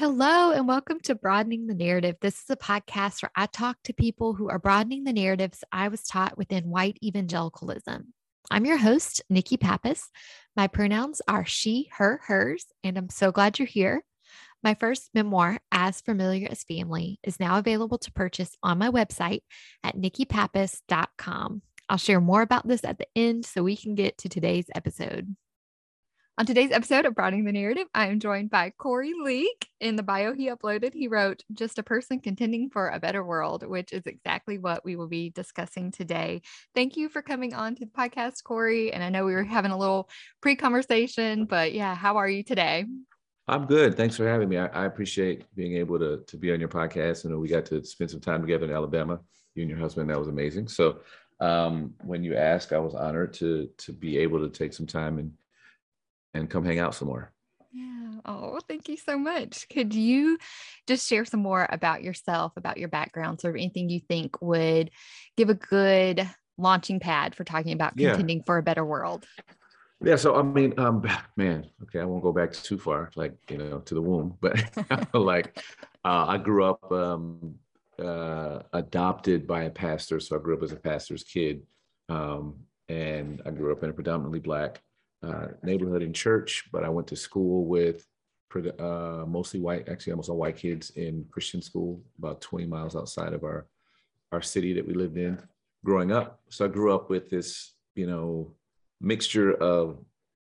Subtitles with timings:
[0.00, 2.16] Hello, and welcome to Broadening the Narrative.
[2.22, 5.88] This is a podcast where I talk to people who are broadening the narratives I
[5.88, 8.14] was taught within white evangelicalism.
[8.50, 10.08] I'm your host, Nikki Pappas.
[10.56, 14.02] My pronouns are she, her, hers, and I'm so glad you're here.
[14.62, 19.42] My first memoir, As Familiar as Family, is now available to purchase on my website
[19.84, 21.60] at nikkipappas.com.
[21.90, 25.36] I'll share more about this at the end so we can get to today's episode.
[26.40, 29.68] On today's episode of Broadening the Narrative, I am joined by Corey Leake.
[29.78, 33.62] In the bio he uploaded, he wrote, Just a person contending for a better world,
[33.62, 36.40] which is exactly what we will be discussing today.
[36.74, 38.90] Thank you for coming on to the podcast, Corey.
[38.90, 40.08] And I know we were having a little
[40.40, 42.86] pre conversation, but yeah, how are you today?
[43.46, 43.94] I'm good.
[43.94, 44.56] Thanks for having me.
[44.56, 47.26] I, I, appreciate being able to, to be on your podcast.
[47.26, 49.20] And we got to spend some time together in Alabama,
[49.54, 50.08] you and your husband.
[50.08, 50.68] That was amazing.
[50.68, 51.00] So
[51.40, 55.18] um, when you asked, I was honored to to be able to take some time
[55.18, 55.32] and
[56.34, 57.32] and come hang out some more.
[57.72, 58.20] Yeah.
[58.24, 59.68] Oh, thank you so much.
[59.68, 60.38] Could you
[60.86, 64.90] just share some more about yourself, about your background, sort of anything you think would
[65.36, 66.28] give a good
[66.58, 68.44] launching pad for talking about contending yeah.
[68.44, 69.26] for a better world?
[70.02, 71.06] Yeah, so I mean, um,
[71.36, 74.58] man, okay, I won't go back too far, like you know, to the womb, but
[75.14, 75.62] like,
[76.04, 77.56] uh, I grew up um,
[77.98, 81.62] uh, adopted by a pastor, so I grew up as a pastor's kid,
[82.08, 82.56] um,
[82.88, 84.82] and I grew up in a predominantly black
[85.22, 88.06] uh, neighborhood and church, but I went to school with
[88.78, 93.32] uh, mostly white, actually almost all white kids in Christian school, about 20 miles outside
[93.32, 93.66] of our
[94.32, 95.42] our city that we lived in
[95.84, 96.40] growing up.
[96.50, 98.52] So I grew up with this, you know,
[99.00, 99.98] mixture of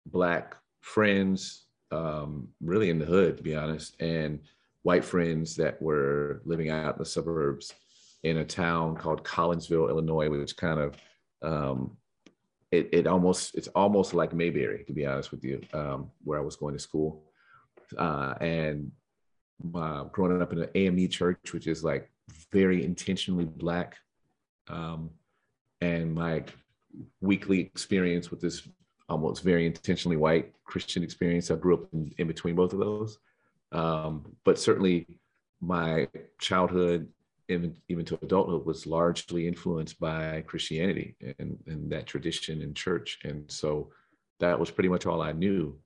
[0.07, 4.41] black friends, um, really in the hood, to be honest, and
[4.83, 7.75] white friends that were living out in the suburbs
[8.23, 10.97] in a town called Collinsville, Illinois, which kind of
[11.43, 11.97] um,
[12.73, 16.43] it, it almost it's almost like Mayberry, to be honest with you, um, where I
[16.43, 17.23] was going to school.
[17.97, 18.91] Uh, and
[19.75, 22.11] uh, growing up in an AME church, which is like
[22.51, 23.97] very intentionally black,
[24.69, 25.11] um,
[25.83, 26.43] and my
[27.21, 28.67] weekly experience with this
[29.09, 31.51] almost very intentionally white Christian experience.
[31.51, 33.19] I grew up in, in between both of those,
[33.73, 35.07] um, but certainly
[35.61, 36.09] my
[36.41, 37.07] childhood
[37.49, 43.19] even, even to adulthood was largely influenced by Christianity and, and that tradition in church.
[43.25, 43.91] And so
[44.41, 45.79] that was pretty much all I knew.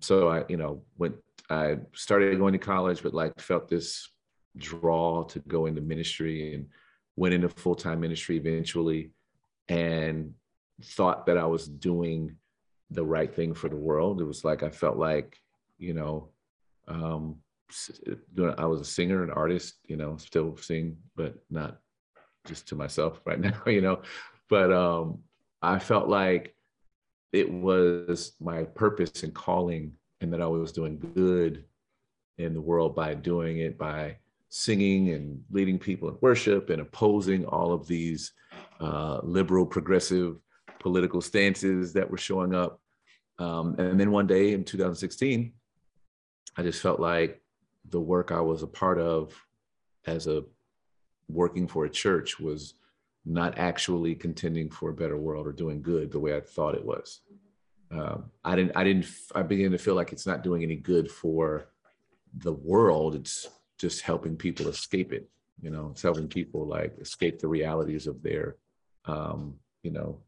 [0.00, 1.14] So I, you know, when
[1.50, 4.08] I started going to college, but like felt this
[4.56, 6.66] draw to go into ministry and
[7.16, 9.10] went into full-time ministry eventually
[9.68, 10.34] and
[10.82, 12.36] thought that I was doing
[12.90, 14.20] the right thing for the world.
[14.20, 15.40] It was like I felt like,
[15.78, 16.28] you know,
[16.88, 17.36] um,
[18.58, 21.78] I was a singer, an artist, you know, still sing, but not
[22.46, 24.02] just to myself right now, you know.
[24.48, 25.20] But um,
[25.60, 26.54] I felt like
[27.32, 31.64] it was my purpose and calling, and that I was doing good
[32.38, 34.16] in the world by doing it, by
[34.48, 38.32] singing and leading people in worship and opposing all of these
[38.80, 40.36] uh, liberal, progressive
[40.78, 42.80] political stances that were showing up.
[43.38, 45.52] Um, and then one day in 2016,
[46.56, 47.41] I just felt like
[47.88, 49.34] the work I was a part of
[50.06, 50.44] as a
[51.28, 52.74] working for a church was
[53.24, 56.84] not actually contending for a better world or doing good the way I thought it
[56.84, 57.20] was.
[57.90, 58.76] Um, I didn't.
[58.76, 59.06] I didn't.
[59.34, 61.68] I began to feel like it's not doing any good for
[62.38, 63.14] the world.
[63.14, 63.48] It's
[63.78, 65.28] just helping people escape it.
[65.60, 68.56] You know, it's helping people like escape the realities of their,
[69.04, 70.18] um, you know,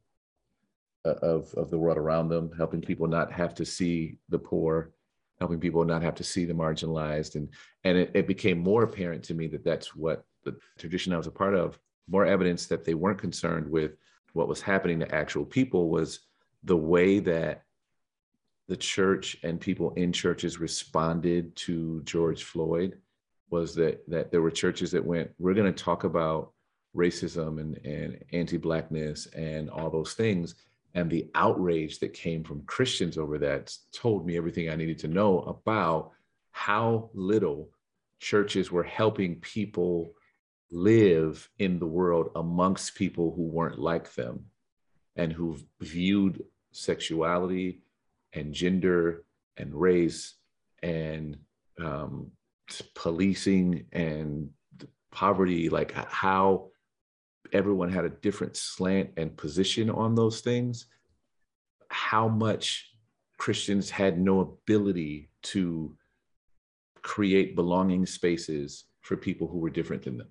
[1.05, 2.51] of of the world around them.
[2.57, 4.91] Helping people not have to see the poor
[5.39, 7.35] helping people not have to see the marginalized.
[7.35, 7.49] And
[7.85, 11.27] and it, it became more apparent to me that that's what the tradition i was
[11.27, 11.79] a part of
[12.09, 13.97] more evidence that they weren't concerned with
[14.33, 16.21] what was happening to actual people was
[16.65, 17.63] the way that
[18.69, 22.99] the church and people in churches responded to george floyd
[23.51, 26.53] was that that there were churches that went we're going to talk about
[26.97, 30.55] racism and, and anti-blackness and all those things
[30.95, 35.09] and the outrage that came from Christians over that told me everything I needed to
[35.09, 36.13] know about
[36.53, 37.71] how little
[38.21, 40.15] churches were helping people
[40.71, 44.47] live in the world amongst people who weren't like them
[45.17, 47.83] and who viewed sexuality
[48.33, 49.25] and gender
[49.57, 50.35] and race
[50.83, 51.37] and
[51.81, 52.31] um,
[52.95, 54.51] policing and
[55.11, 56.69] poverty, like how
[57.53, 60.87] everyone had a different slant and position on those things,
[61.89, 62.91] how much
[63.39, 65.97] Christians had no ability to
[67.03, 70.29] create belonging spaces for people who were different than them.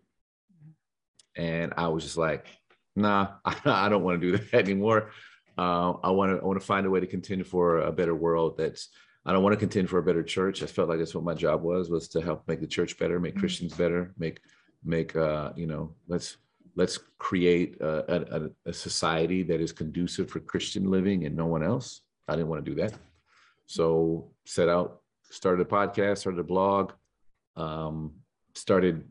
[1.36, 2.48] And I was just like,
[2.96, 5.12] nah, I don't want to do that anymore.
[5.58, 8.16] Uh, I want to I want to find a way to contend for a better
[8.16, 8.90] world that's
[9.26, 10.64] I don't want to contend for a better church.
[10.64, 13.20] I felt like that's what my job was was to help make the church better,
[13.20, 13.40] make mm-hmm.
[13.40, 14.42] Christians better, make
[14.84, 16.38] make uh, you know let's
[16.76, 21.64] let's create a, a, a, society that is conducive for Christian living and no one
[21.64, 22.02] else.
[22.28, 22.94] I didn't want to do that,
[23.66, 26.94] so set out, started a podcast, started a blog,
[27.56, 28.14] um,
[28.56, 29.04] started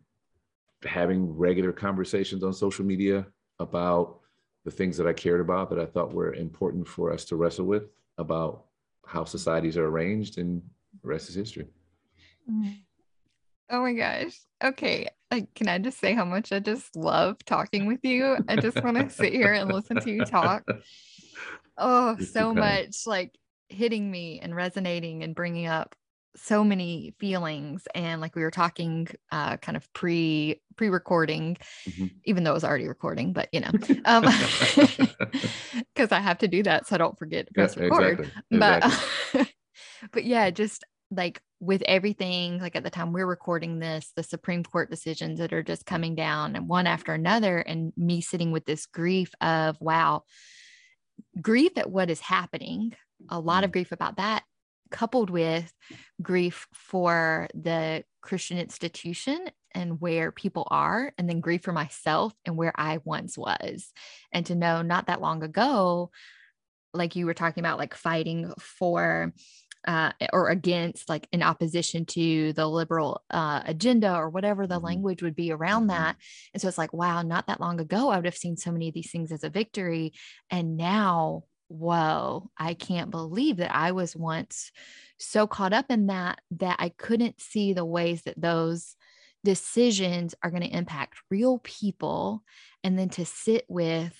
[0.85, 3.27] having regular conversations on social media
[3.59, 4.21] about
[4.65, 7.67] the things that I cared about that I thought were important for us to wrestle
[7.67, 7.85] with
[8.19, 8.65] about
[9.07, 10.63] how societies are arranged, and
[11.03, 11.67] the rest is history.
[12.51, 12.77] Mm.
[13.71, 14.39] Oh my gosh.
[14.63, 15.09] Okay.
[15.33, 18.37] Like, can I just say how much I just love talking with you?
[18.49, 20.63] I just want to sit here and listen to you talk.
[21.79, 23.35] Oh, so much like
[23.71, 25.95] hitting me and resonating and bringing up
[26.37, 32.07] so many feelings and like we were talking uh kind of pre pre-recording mm-hmm.
[32.25, 33.71] even though it was already recording but you know
[34.07, 34.25] um
[35.95, 38.59] because i have to do that so i don't forget to press yeah, record exactly.
[38.59, 39.55] but exactly.
[40.11, 40.85] but yeah just
[41.15, 45.53] like with everything like at the time we're recording this the supreme court decisions that
[45.53, 49.77] are just coming down and one after another and me sitting with this grief of
[49.81, 50.23] wow
[51.41, 52.93] grief at what is happening
[53.29, 53.73] a lot of mm-hmm.
[53.73, 54.43] grief about that
[54.93, 55.73] coupled with
[56.21, 62.57] grief for the Christian institution and where people are, and then grief for myself and
[62.57, 63.91] where I once was.
[64.33, 66.11] And to know not that long ago,
[66.95, 69.33] like you were talking about, like fighting for
[69.87, 74.87] uh, or against, like in opposition to the liberal uh, agenda or whatever the mm-hmm.
[74.87, 76.03] language would be around mm-hmm.
[76.03, 76.17] that.
[76.53, 78.89] And so it's like, wow, not that long ago, I would have seen so many
[78.89, 80.13] of these things as a victory.
[80.51, 84.71] And now whoa, I can't believe that I was once
[85.19, 88.95] so caught up in that that I couldn't see the ways that those
[89.45, 92.43] decisions are going to impact real people
[92.85, 94.15] and then to sit with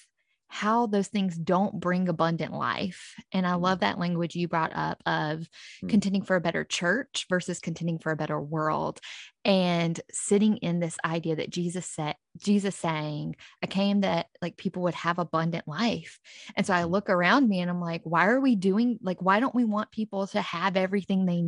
[0.53, 3.15] how those things don't bring abundant life.
[3.33, 3.81] And I love mm.
[3.81, 5.49] that language you brought up of
[5.83, 5.89] mm.
[5.89, 9.01] contending for a better church versus contending for a better world
[9.47, 14.83] and sitting in this idea that Jesus said Jesus saying I came that like people
[14.83, 16.21] would have abundant life.
[16.55, 16.91] And so I mm.
[16.91, 19.91] look around me and I'm like why are we doing like why don't we want
[19.91, 21.45] people to have everything they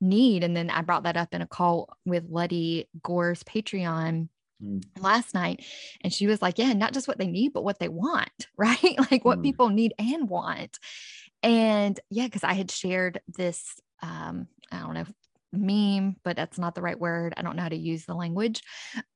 [0.00, 4.30] need and then I brought that up in a call with Letty Gore's Patreon
[4.62, 4.84] Mm.
[5.00, 5.64] last night
[6.02, 8.28] and she was like yeah not just what they need but what they want
[8.58, 9.42] right like what mm.
[9.42, 10.78] people need and want
[11.42, 15.06] and yeah because i had shared this um i don't know
[15.52, 18.62] meme but that's not the right word i don't know how to use the language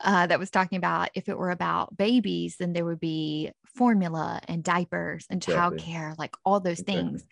[0.01, 4.41] uh, that was talking about if it were about babies then there would be formula
[4.49, 5.79] and diapers and exactly.
[5.79, 6.95] childcare like all those exactly.
[6.95, 7.25] things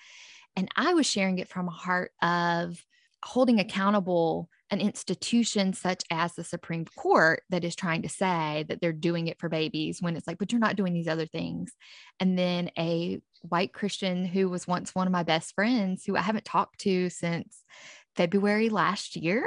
[0.55, 2.85] and i was sharing it from a heart of
[3.25, 8.81] holding accountable an institution such as the Supreme Court that is trying to say that
[8.81, 11.73] they're doing it for babies when it's like, but you're not doing these other things.
[12.19, 16.23] And then a white Christian who was once one of my best friends who I
[16.23, 17.63] haven't talked to since
[18.17, 19.47] February last year.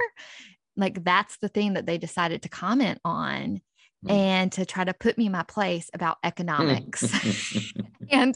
[0.78, 3.62] Like that's the thing that they decided to comment on
[4.04, 4.12] hmm.
[4.12, 7.04] and to try to put me in my place about economics.
[8.12, 8.36] and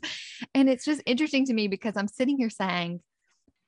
[0.56, 3.02] and it's just interesting to me because I'm sitting here saying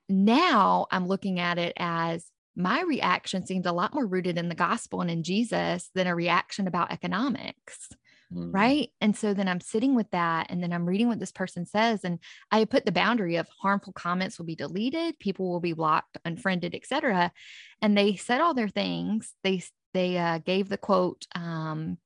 [0.09, 4.55] now I'm looking at it as my reaction seemed a lot more rooted in the
[4.55, 7.89] gospel and in Jesus than a reaction about economics.
[8.33, 8.53] Mm.
[8.53, 8.89] Right.
[9.01, 12.03] And so then I'm sitting with that and then I'm reading what this person says.
[12.03, 16.17] And I put the boundary of harmful comments will be deleted, people will be blocked,
[16.23, 17.31] unfriended, etc.
[17.81, 19.33] And they said all their things.
[19.43, 21.97] They they uh, gave the quote um,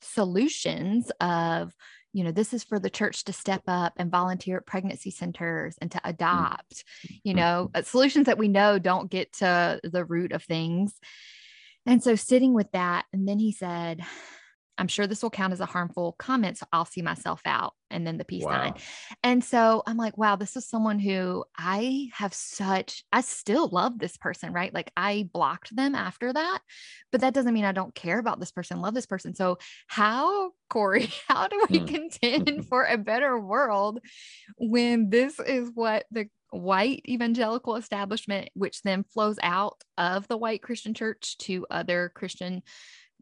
[0.00, 1.72] solutions of
[2.12, 5.76] you know this is for the church to step up and volunteer at pregnancy centers
[5.80, 6.10] and to mm.
[6.10, 6.84] adopt
[7.22, 10.94] you know uh, solutions that we know don't get to the root of things
[11.86, 14.02] and so sitting with that and then he said
[14.80, 16.56] I'm sure this will count as a harmful comment.
[16.56, 18.52] So I'll see myself out and then the peace wow.
[18.52, 18.74] sign.
[19.22, 23.98] And so I'm like, wow, this is someone who I have such, I still love
[23.98, 24.72] this person, right?
[24.72, 26.60] Like I blocked them after that,
[27.12, 29.34] but that doesn't mean I don't care about this person, love this person.
[29.34, 31.88] So how, Corey, how do we mm.
[31.88, 34.00] contend for a better world
[34.58, 40.62] when this is what the white evangelical establishment, which then flows out of the white
[40.62, 42.62] Christian church to other Christian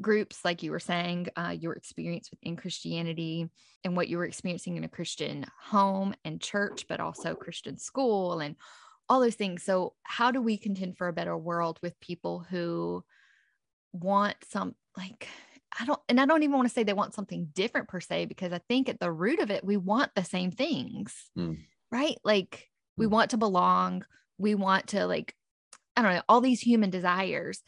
[0.00, 3.48] groups, like you were saying, uh, your experience within Christianity
[3.84, 8.40] and what you were experiencing in a Christian home and church, but also Christian school
[8.40, 8.56] and
[9.08, 9.62] all those things.
[9.62, 13.04] So, how do we contend for a better world with people who
[13.92, 15.28] want some, like,
[15.78, 18.26] I don't, and I don't even want to say they want something different per se,
[18.26, 21.58] because I think at the root of it, we want the same things, mm.
[21.90, 22.16] right?
[22.24, 23.12] Like, we hmm.
[23.12, 24.04] want to belong,
[24.38, 25.34] we want to, like,
[25.96, 27.62] I don't know, all these human desires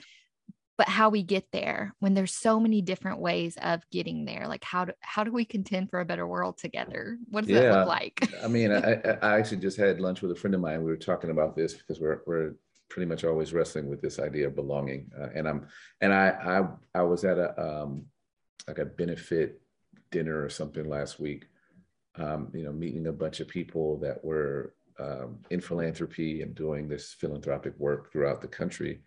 [0.80, 4.64] but how we get there when there's so many different ways of getting there like
[4.64, 7.18] how do how do we contend for a better world together?
[7.28, 7.60] What does yeah.
[7.60, 8.32] that look like?
[8.42, 10.82] I mean I, I actually just had lunch with a friend of mine.
[10.82, 12.54] We were talking about this because we're we're
[12.88, 15.66] pretty much always wrestling with this idea of belonging uh, and i'm
[16.00, 18.06] and i i i was at a um
[18.66, 19.60] like a benefit
[20.10, 21.44] dinner or something last week
[22.16, 26.88] um you know meeting a bunch of people that were um, in philanthropy and doing
[26.88, 29.02] this philanthropic work throughout the country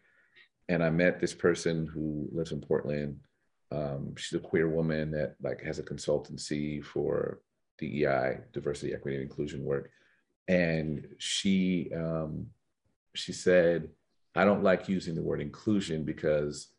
[0.70, 3.20] and I met this person who lives in Portland.
[3.72, 7.42] Um, she's a queer woman that like has a consultancy for
[7.80, 9.92] DEI, diversity, equity, and inclusion work.
[10.48, 12.48] And she um,
[13.16, 13.90] she said,
[14.36, 16.70] I don't like using the word inclusion because,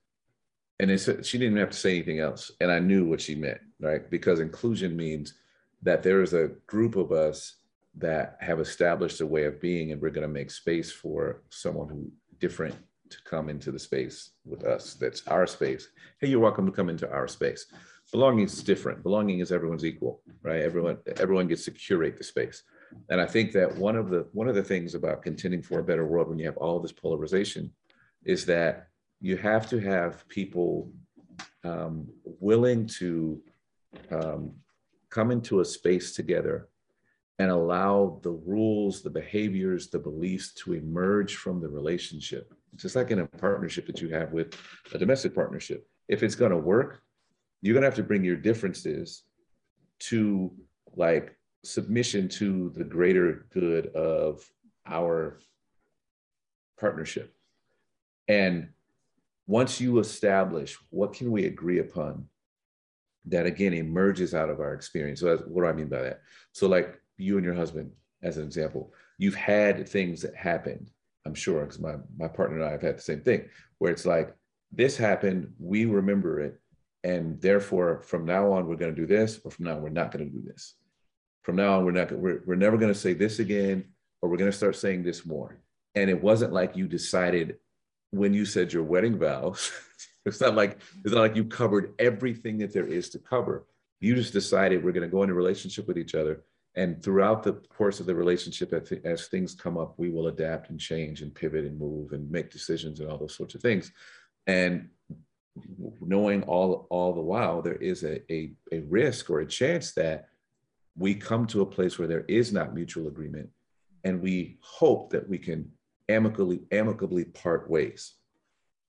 [0.80, 2.50] and it's, she didn't have to say anything else.
[2.60, 4.08] And I knew what she meant, right?
[4.10, 5.34] Because inclusion means
[5.82, 7.56] that there is a group of us
[7.96, 11.88] that have established a way of being, and we're going to make space for someone
[11.88, 12.10] who
[12.40, 12.74] different
[13.10, 14.94] to come into the space with us.
[14.94, 15.88] That's our space.
[16.20, 17.66] Hey, you're welcome to come into our space.
[18.12, 19.02] Belonging is different.
[19.02, 20.62] Belonging is everyone's equal, right?
[20.62, 22.62] Everyone everyone gets to curate the space.
[23.10, 25.84] And I think that one of the one of the things about contending for a
[25.84, 27.72] better world when you have all this polarization
[28.24, 28.88] is that
[29.20, 30.92] you have to have people
[31.64, 33.40] um, willing to
[34.10, 34.52] um,
[35.10, 36.68] come into a space together
[37.38, 43.10] and allow the rules, the behaviors, the beliefs to emerge from the relationship just like
[43.10, 44.54] in a partnership that you have with
[44.92, 45.86] a domestic partnership.
[46.08, 47.02] If it's going to work,
[47.62, 49.22] you're going to have to bring your differences
[50.00, 50.52] to
[50.96, 54.44] like submission to the greater good of
[54.86, 55.38] our
[56.78, 57.34] partnership.
[58.28, 58.68] And
[59.46, 62.26] once you establish what can we agree upon
[63.26, 65.20] that again emerges out of our experience.
[65.20, 66.20] So what do I mean by that?
[66.52, 67.90] So like you and your husband,
[68.22, 70.90] as an example, you've had things that happened
[71.26, 74.06] I'm sure, because my, my partner and I have had the same thing, where it's
[74.06, 74.34] like,
[74.72, 76.60] this happened, we remember it,
[77.04, 79.88] and therefore from now on we're going to do this, or from now on we're
[79.90, 80.74] not going to do this.
[81.42, 83.84] From now on we're not we're, we're never going to say this again,
[84.20, 85.60] or we're going to start saying this more.
[85.94, 87.56] And it wasn't like you decided
[88.10, 89.70] when you said your wedding vows.
[90.26, 93.66] it's not like it's not like you covered everything that there is to cover.
[94.00, 96.42] You just decided we're going to go into relationship with each other
[96.76, 98.72] and throughout the course of the relationship
[99.04, 102.50] as things come up we will adapt and change and pivot and move and make
[102.50, 103.92] decisions and all those sorts of things.
[104.46, 104.88] And
[106.00, 110.28] knowing all all the while there is a, a, a risk or a chance that
[110.96, 113.48] we come to a place where there is not mutual agreement
[114.02, 115.70] and we hope that we can
[116.08, 118.14] amicably amicably part ways.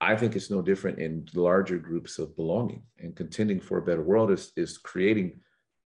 [0.01, 4.03] I think it's no different in larger groups of belonging and contending for a better
[4.03, 5.39] world is, is creating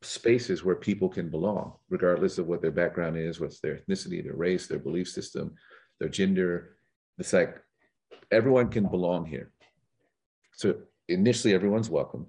[0.02, 4.37] spaces where people can belong, regardless of what their background is, what's their ethnicity, their
[4.37, 5.55] race, their belief system,
[5.99, 6.76] their gender.
[7.19, 7.61] It's like
[8.31, 9.50] everyone can belong here.
[10.55, 10.76] So
[11.09, 12.26] initially, everyone's welcome.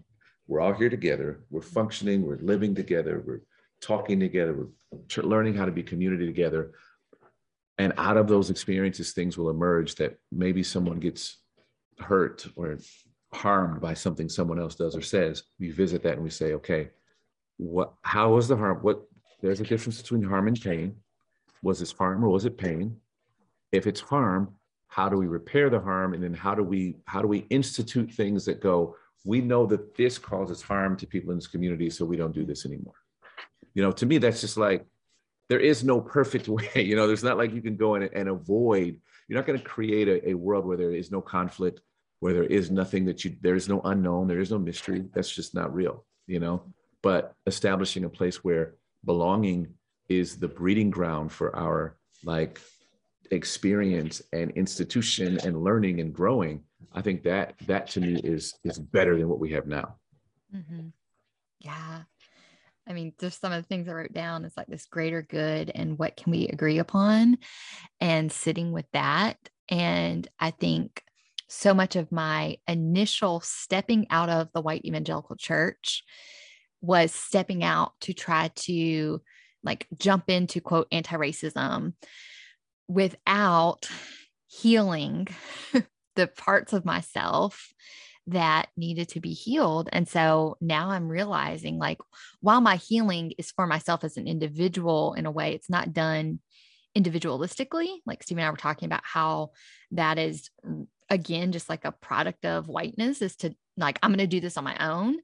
[0.47, 1.43] We're all here together.
[1.51, 2.25] We're functioning.
[2.25, 3.23] We're living together.
[3.25, 3.41] We're
[3.81, 4.55] talking together.
[4.91, 6.71] We're learning how to be community together.
[7.77, 11.37] And out of those experiences, things will emerge that maybe someone gets
[11.99, 12.77] hurt or
[13.31, 15.43] harmed by something someone else does or says.
[15.59, 16.89] We visit that and we say, okay,
[17.59, 19.03] what how was the harm what
[19.41, 20.95] there's a difference between harm and pain.
[21.61, 22.97] Was this harm or was it pain?
[23.71, 24.55] If it's harm
[24.87, 26.13] how do we repair the harm?
[26.13, 29.95] And then how do we how do we institute things that go we know that
[29.95, 32.95] this causes harm to people in this community so we don't do this anymore.
[33.73, 34.85] You know to me that's just like
[35.49, 38.29] there is no perfect way you know there's not like you can go in and
[38.29, 41.81] avoid you're not going to create a, a world where there is no conflict
[42.21, 45.03] where there is nothing that you there is no unknown there is no mystery.
[45.13, 46.63] That's just not real you know
[47.01, 48.75] but establishing a place where
[49.05, 49.73] belonging
[50.07, 52.59] is the breeding ground for our like
[53.31, 56.63] experience and institution and learning and growing
[56.93, 59.95] i think that that to me is is better than what we have now.
[60.55, 60.87] Mm-hmm.
[61.59, 62.01] yeah.
[62.87, 65.71] I mean just some of the things i wrote down is like this greater good
[65.73, 67.37] and what can we agree upon
[67.99, 69.37] and sitting with that.
[69.69, 71.03] And i think
[71.47, 76.03] so much of my initial stepping out of the white evangelical church
[76.81, 79.21] was stepping out to try to
[79.63, 81.93] like jump into quote anti-racism
[82.87, 83.89] without
[84.47, 85.27] healing
[86.15, 87.73] the parts of myself
[88.27, 89.89] that needed to be healed.
[89.91, 91.99] And so now I'm realizing like
[92.41, 96.39] while my healing is for myself as an individual in a way, it's not done
[96.97, 97.87] individualistically.
[98.05, 99.51] Like Steve and I were talking about how
[99.91, 100.49] that is
[101.09, 104.57] again just like a product of whiteness is to like, I'm going to do this
[104.57, 105.17] on my own.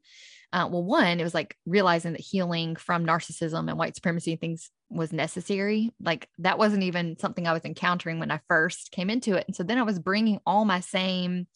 [0.53, 4.41] Uh, well, one, it was like realizing that healing from narcissism and white supremacy and
[4.41, 5.91] things was necessary.
[5.99, 9.45] Like that wasn't even something I was encountering when I first came into it.
[9.47, 11.47] And so then I was bringing all my same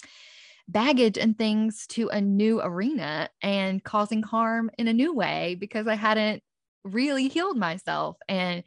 [0.67, 5.87] baggage and things to a new arena and causing harm in a new way because
[5.87, 6.43] I hadn't
[6.83, 8.63] really healed myself and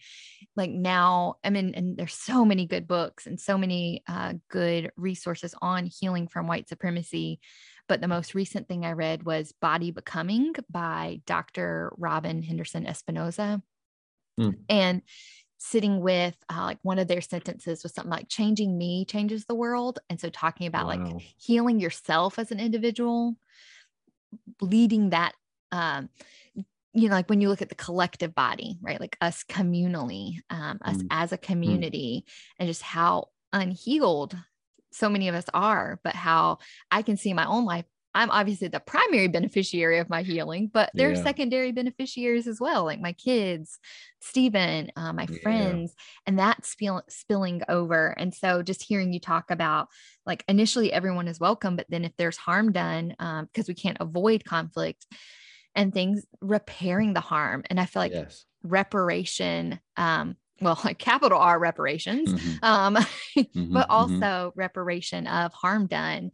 [0.55, 4.91] like now i mean and there's so many good books and so many uh, good
[4.97, 7.41] resources on healing from white supremacy
[7.93, 13.61] but the most recent thing i read was body becoming by dr Robyn Henderson-Espinoza
[14.41, 14.55] mm.
[14.71, 15.03] and
[15.59, 19.55] sitting with uh, like one of their sentences was something like changing me changes the
[19.55, 21.05] world and so talking about wow.
[21.05, 23.37] like healing yourself as an individual
[24.63, 25.35] leading that
[25.71, 26.09] um,
[26.95, 29.01] you know, like when you look at the collective body, right?
[29.01, 31.07] Like us communally, um, us mm.
[31.11, 31.43] as a mm.
[31.43, 32.33] community, mm.
[32.59, 34.37] and just how unhealed
[34.93, 36.59] so many of us are, but how
[36.91, 37.85] I can see my own life.
[38.15, 41.19] I'm obviously the primary beneficiary of my healing, but there yeah.
[41.19, 43.79] are secondary beneficiaries as well, like my kids,
[44.21, 45.39] Stephen, uh, my yeah.
[45.43, 45.95] friends,
[46.27, 48.09] and that's spill- spilling over.
[48.19, 49.89] And so just hearing you talk about
[50.27, 53.97] like initially everyone is welcome, but then if there's harm done, because um, we can't
[54.01, 55.07] avoid conflict,
[55.75, 57.63] and things repairing the harm.
[57.71, 58.45] And I feel like yes.
[58.63, 62.64] reparation, um, well, like capital R reparations, mm-hmm.
[62.64, 62.95] um,
[63.37, 63.90] mm-hmm, but mm-hmm.
[63.90, 64.59] also mm-hmm.
[64.59, 66.31] reparation of harm done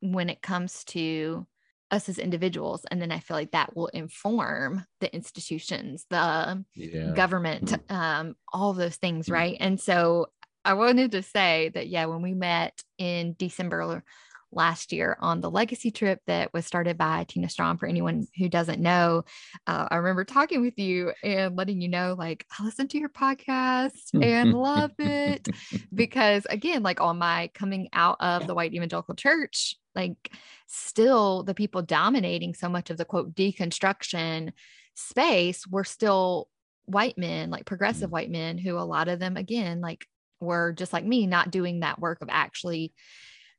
[0.00, 1.46] when it comes to
[1.90, 2.84] us as individuals.
[2.90, 7.12] And then I feel like that will inform the institutions, the yeah.
[7.14, 7.96] government, mm-hmm.
[7.96, 9.34] um, all those things, mm-hmm.
[9.34, 9.56] right?
[9.60, 10.26] And so
[10.64, 14.04] I wanted to say that, yeah, when we met in December
[14.52, 17.78] last year on the legacy trip that was started by Tina Strawn.
[17.78, 19.24] For anyone who doesn't know,
[19.66, 23.08] uh, I remember talking with you and letting you know, like, I listened to your
[23.08, 25.48] podcast and love it.
[25.94, 30.32] Because again, like on my coming out of the white evangelical church, like
[30.66, 34.52] still the people dominating so much of the quote deconstruction
[34.94, 36.48] space were still
[36.86, 38.12] white men, like progressive mm.
[38.12, 40.06] white men, who a lot of them, again, like
[40.40, 42.92] were just like me, not doing that work of actually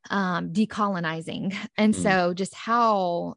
[0.09, 1.55] um, decolonizing.
[1.77, 2.01] And mm.
[2.01, 3.35] so just how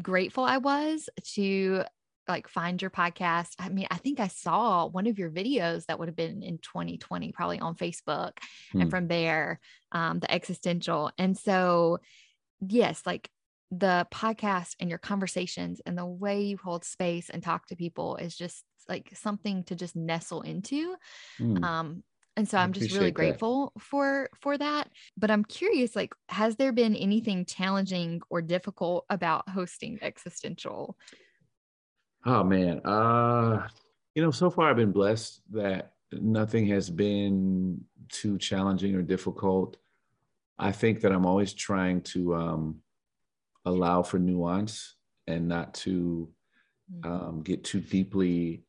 [0.00, 1.84] grateful I was to
[2.28, 3.54] like find your podcast.
[3.58, 6.58] I mean, I think I saw one of your videos that would have been in
[6.58, 8.32] 2020, probably on Facebook.
[8.74, 8.82] Mm.
[8.82, 9.60] And from there,
[9.92, 11.10] um, the existential.
[11.16, 11.98] And so,
[12.60, 13.30] yes, like
[13.70, 18.16] the podcast and your conversations and the way you hold space and talk to people
[18.16, 20.94] is just like something to just nestle into.
[21.40, 21.62] Mm.
[21.62, 22.02] Um,
[22.38, 23.82] and so i'm just really grateful that.
[23.82, 29.48] for for that but i'm curious like has there been anything challenging or difficult about
[29.48, 30.96] hosting existential
[32.24, 33.66] oh man uh
[34.14, 39.76] you know so far i've been blessed that nothing has been too challenging or difficult
[40.60, 42.76] i think that i'm always trying to um
[43.64, 44.94] allow for nuance
[45.26, 46.28] and not to
[46.90, 47.12] mm-hmm.
[47.12, 48.62] um, get too deeply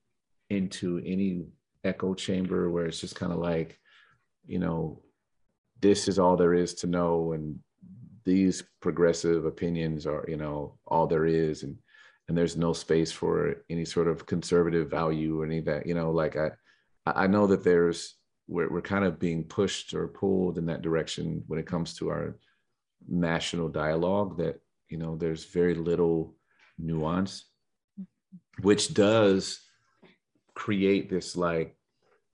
[0.50, 1.46] into any
[1.90, 3.80] echo chamber where it's just kind of like,
[4.46, 5.02] you know,
[5.82, 7.60] this is all there is to know, and
[8.26, 11.76] these progressive opinions are, you know, all there is, and
[12.28, 15.88] and there's no space for any sort of conservative value or any of that.
[15.88, 16.52] You know, like I
[17.06, 18.16] I know that there's
[18.48, 22.10] we're we're kind of being pushed or pulled in that direction when it comes to
[22.10, 22.38] our
[23.08, 24.38] national dialogue.
[24.38, 26.36] That you know, there's very little
[26.78, 27.46] nuance,
[28.00, 28.64] mm-hmm.
[28.64, 29.62] which does
[30.54, 31.76] create this like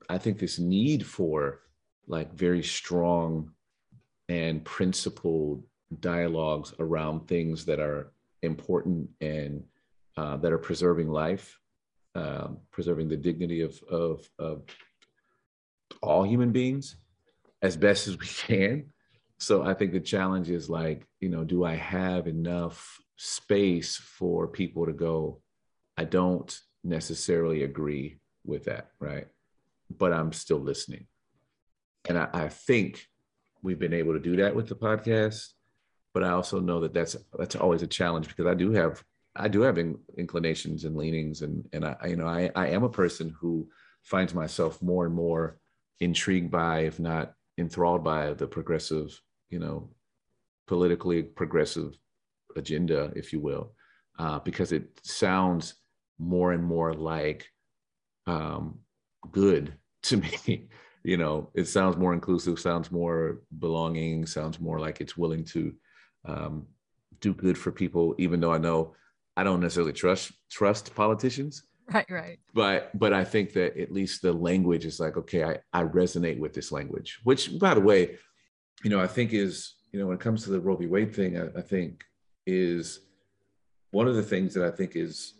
[0.09, 1.61] i think this need for
[2.07, 3.51] like very strong
[4.29, 5.63] and principled
[5.99, 9.63] dialogues around things that are important and
[10.17, 11.59] uh, that are preserving life
[12.15, 14.63] um, preserving the dignity of, of, of
[16.01, 16.95] all human beings
[17.61, 18.85] as best as we can
[19.37, 24.47] so i think the challenge is like you know do i have enough space for
[24.47, 25.39] people to go
[25.97, 29.27] i don't necessarily agree with that, right?
[29.89, 31.07] But I'm still listening.
[32.07, 33.05] And I, I think
[33.61, 35.47] we've been able to do that with the podcast.
[36.13, 39.03] But I also know that that's that's always a challenge because I do have
[39.35, 42.83] I do have in, inclinations and leanings, and and I you know I I am
[42.83, 43.67] a person who
[44.03, 45.59] finds myself more and more
[45.99, 49.19] intrigued by, if not enthralled by, the progressive,
[49.49, 49.89] you know,
[50.67, 51.97] politically progressive
[52.55, 53.73] agenda, if you will,
[54.19, 55.75] uh, because it sounds
[56.19, 57.47] more and more like
[58.27, 58.79] um,
[59.31, 60.67] good to me.
[61.03, 65.73] you know, it sounds more inclusive, sounds more belonging, sounds more like it's willing to
[66.25, 66.65] um,
[67.19, 68.15] do good for people.
[68.17, 68.95] Even though I know
[69.37, 71.63] I don't necessarily trust trust politicians.
[71.93, 72.39] Right, right.
[72.53, 76.39] But but I think that at least the language is like okay, I I resonate
[76.39, 77.19] with this language.
[77.23, 78.17] Which, by the way,
[78.83, 80.87] you know, I think is you know when it comes to the Roe v.
[80.87, 82.03] Wade thing, I, I think
[82.47, 83.01] is
[83.91, 85.35] one of the things that I think is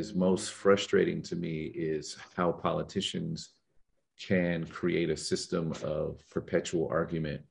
[0.00, 3.50] is most frustrating to me is how politicians
[4.18, 7.42] can create a system of perpetual argument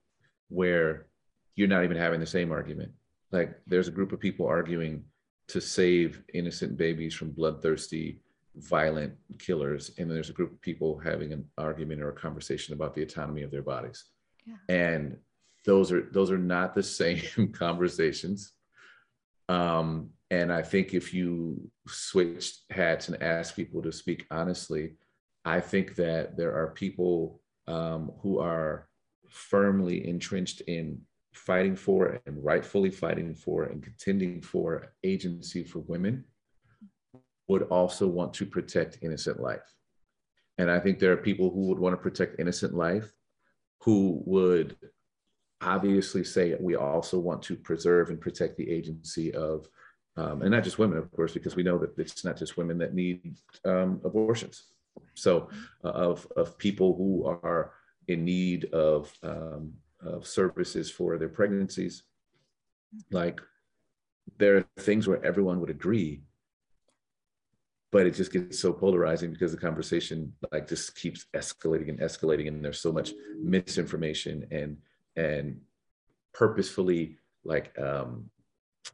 [0.49, 1.07] where
[1.55, 2.91] you're not even having the same argument.
[3.31, 5.03] Like there's a group of people arguing
[5.47, 8.21] to save innocent babies from bloodthirsty
[8.55, 12.73] violent killers and then there's a group of people having an argument or a conversation
[12.73, 14.05] about the autonomy of their bodies.
[14.45, 14.55] Yeah.
[14.67, 15.17] and
[15.65, 18.53] those are those are not the same conversations.
[19.47, 24.95] Um, and i think if you switch hats and ask people to speak honestly
[25.45, 28.87] i think that there are people um, who are
[29.29, 30.99] firmly entrenched in
[31.33, 36.23] fighting for and rightfully fighting for and contending for agency for women
[37.47, 39.75] would also want to protect innocent life.
[40.57, 43.11] And I think there are people who would want to protect innocent life
[43.81, 44.75] who would
[45.61, 49.67] obviously say we also want to preserve and protect the agency of,
[50.19, 52.77] um, and not just women, of course, because we know that it's not just women
[52.79, 54.63] that need um, abortions.
[55.13, 55.49] So,
[55.84, 57.71] uh, of, of people who are
[58.08, 62.03] in need of, um, of services for their pregnancies,
[63.12, 63.39] like
[64.38, 66.21] there are things where everyone would agree
[67.91, 72.47] but it just gets so polarizing because the conversation like just keeps escalating and escalating
[72.47, 74.77] and there's so much misinformation and
[75.15, 75.60] and
[76.34, 78.29] purposefully like um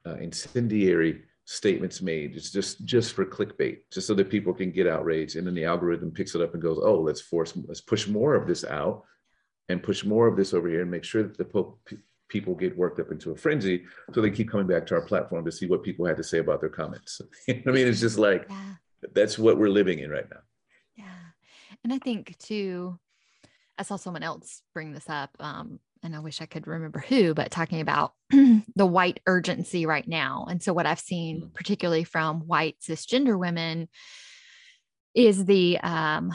[0.05, 4.87] uh, incendiary statements made it's just just for clickbait just so that people can get
[4.87, 8.07] outraged and then the algorithm picks it up and goes oh let's force let's push
[8.07, 9.03] more of this out
[9.69, 11.77] and push more of this over here and make sure that the po-
[12.29, 15.45] people get worked up into a frenzy so they keep coming back to our platform
[15.45, 18.47] to see what people had to say about their comments i mean it's just like
[18.49, 18.73] yeah
[19.13, 20.39] that's what we're living in right now.
[20.95, 21.05] Yeah.
[21.83, 22.97] And I think too,
[23.77, 25.31] I saw someone else bring this up.
[25.39, 30.07] Um, and I wish I could remember who, but talking about the white urgency right
[30.07, 30.45] now.
[30.49, 31.53] And so, what I've seen, mm.
[31.53, 33.89] particularly from white cisgender women,
[35.15, 36.33] is the um,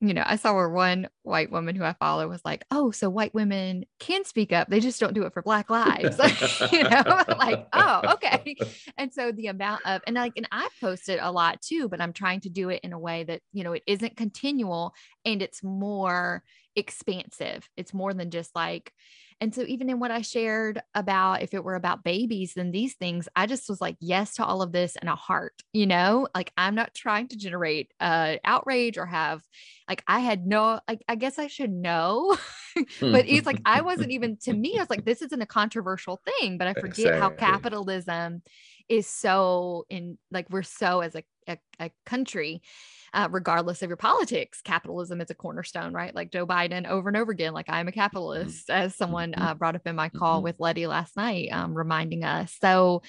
[0.00, 3.10] you know, I saw where one white woman who I follow was like, "Oh, so
[3.10, 6.18] white women can speak up; they just don't do it for Black lives."
[6.72, 8.56] you know, like, "Oh, okay."
[8.96, 12.12] And so the amount of and like, and I posted a lot too, but I'm
[12.12, 14.92] trying to do it in a way that you know it isn't continual
[15.24, 16.42] and it's more
[16.76, 17.68] expansive.
[17.76, 18.92] It's more than just like,
[19.40, 22.94] and so, even in what I shared about if it were about babies and these
[22.94, 26.26] things, I just was like, yes to all of this and a heart, you know,
[26.34, 29.42] like I'm not trying to generate uh, outrage or have,
[29.88, 32.36] like, I had no, like, I guess I should know,
[33.00, 36.20] but it's like, I wasn't even, to me, I was like, this isn't a controversial
[36.40, 37.20] thing, but I forget exactly.
[37.20, 38.42] how capitalism
[38.88, 42.62] is so in, like, we're so as a, a, a country
[43.14, 44.60] uh, regardless of your politics.
[44.62, 46.14] Capitalism is a cornerstone, right?
[46.14, 48.00] Like Joe Biden over and over again, like I'm a mm-hmm.
[48.00, 49.42] capitalist, as someone mm-hmm.
[49.42, 50.44] uh, brought up in my call mm-hmm.
[50.44, 52.56] with Letty last night, um, reminding us.
[52.60, 53.02] So,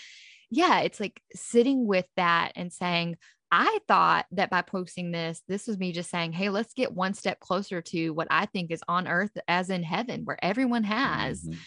[0.50, 3.18] yeah, it's like sitting with that and saying,
[3.52, 7.14] I thought that by posting this, this was me just saying, hey, let's get one
[7.16, 11.44] step closer to what I think is on earth as in heaven, where everyone has
[11.44, 11.58] mm-hmm.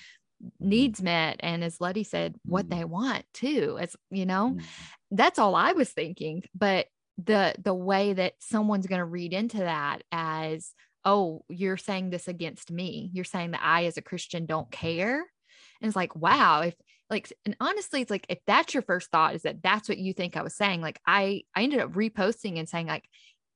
[0.61, 1.37] needs met.
[1.41, 3.79] And as Letty said, what they want too.
[3.81, 4.67] As you know, mm-hmm.
[5.11, 6.45] that's all I was thinking.
[6.55, 6.87] But
[7.19, 10.73] the the way that someone's going to read into that as
[11.05, 13.11] oh you're saying this against me.
[13.13, 15.17] You're saying that i as a christian don't care.
[15.17, 16.75] And it's like wow if
[17.11, 20.15] like and honestly it's like if that's your first thought is that that's what you
[20.15, 23.05] think i was saying like i i ended up reposting and saying like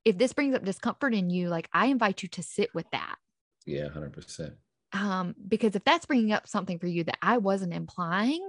[0.04, 3.16] if this brings up discomfort in you like i invite you to sit with that.
[3.64, 4.52] Yeah 100%
[4.92, 8.48] um because if that's bringing up something for you that i wasn't implying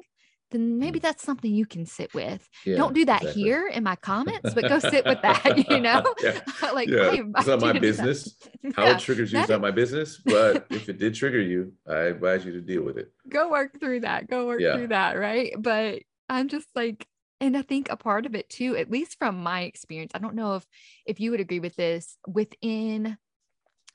[0.52, 1.02] then maybe mm.
[1.02, 2.48] that's something you can sit with.
[2.66, 3.44] Yeah, Don't do that exactly.
[3.44, 6.04] here in my comments, but go sit with that, you know?
[6.22, 6.40] yeah.
[6.74, 7.22] like, yeah.
[7.38, 8.36] it's not my business.
[8.76, 8.96] How yeah.
[8.96, 10.22] it triggers you is not my business.
[10.24, 13.12] But if it did trigger you, I advise you to deal with it.
[13.30, 14.30] Go work through that.
[14.30, 15.18] Go work through that.
[15.18, 15.54] Right.
[15.58, 17.06] But I'm just like,
[17.40, 20.36] and I think a part of it too, at least from my experience, I don't
[20.36, 20.66] know if
[21.06, 23.18] if you would agree with this within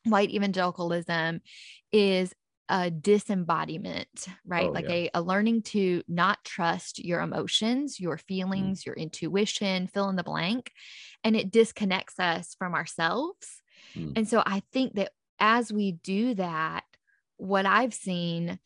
[0.05, 1.41] white evangelicalism
[1.93, 2.35] is
[2.69, 4.69] a disembodiment, right?
[4.69, 4.95] Oh, like yeah.
[4.95, 8.23] a, a, learning to not trust your emotions, your mm.
[8.23, 8.87] feelings, mm.
[8.87, 10.73] your intuition, fill in the blank.
[11.25, 13.63] And it disconnects us from ourselves.
[13.97, 14.13] Mm.
[14.17, 16.85] And so I think that as we do that,
[17.37, 18.59] what I've seen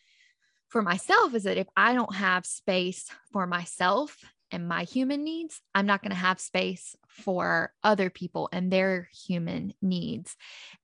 [0.69, 4.19] for myself is that if I don't have space for myself
[4.51, 9.09] and my human needs, I'm not going to have space for other people and their
[9.27, 10.37] human needs.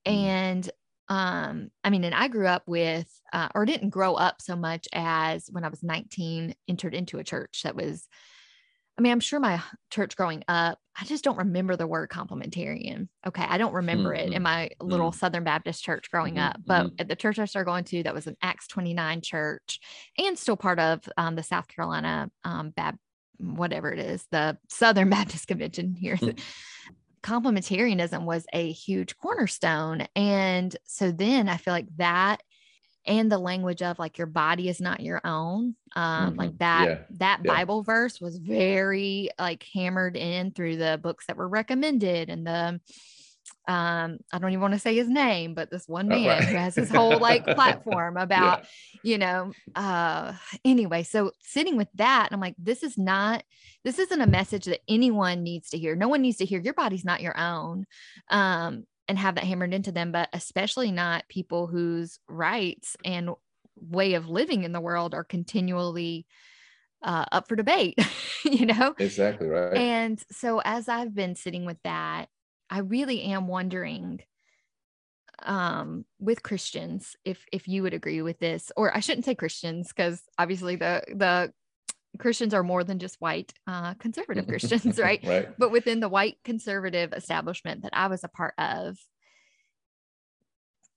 [0.07, 0.13] Mm.
[0.13, 0.71] And
[1.09, 4.87] um i mean and i grew up with uh, or didn't grow up so much
[4.93, 8.07] as when i was 19 entered into a church that was
[8.99, 9.61] i mean i'm sure my
[9.91, 14.33] church growing up i just don't remember the word complementarian okay i don't remember mm-hmm.
[14.33, 15.19] it in my little mm-hmm.
[15.19, 16.49] southern baptist church growing mm-hmm.
[16.49, 16.95] up but mm-hmm.
[16.99, 19.81] at the church i started going to that was an acts 29 church
[20.19, 22.99] and still part of um, the south carolina um, Bab-
[23.39, 26.39] whatever it is the southern baptist convention here mm
[27.23, 30.07] complementarianism was a huge cornerstone.
[30.17, 32.43] And so then I feel like that
[33.07, 36.39] and the language of like your body is not your own um mm-hmm.
[36.39, 36.99] like that yeah.
[37.19, 37.53] that yeah.
[37.53, 42.81] bible verse was very like hammered in through the books that were recommended and the
[43.69, 46.45] um i don't even want to say his name but this one man right.
[46.45, 48.67] who has his whole like platform about yeah.
[49.03, 50.33] you know uh
[50.65, 53.45] anyway so sitting with that i'm like this is not
[53.85, 56.75] this isn't a message that anyone needs to hear no one needs to hear your
[56.75, 57.87] body's not your own
[58.31, 63.31] um and have that hammered into them, but especially not people whose rights and
[63.77, 66.27] way of living in the world are continually
[67.03, 67.99] uh, up for debate,
[68.45, 68.95] you know?
[68.99, 69.77] Exactly right.
[69.77, 72.29] And so as I've been sitting with that,
[72.73, 74.21] I really am wondering
[75.45, 79.89] um with christians if if you would agree with this or i shouldn't say christians
[79.89, 81.53] because obviously the the
[82.19, 85.21] Christians are more than just white uh, conservative Christians, right?
[85.25, 85.49] right?
[85.59, 88.99] But within the white conservative establishment that I was a part of,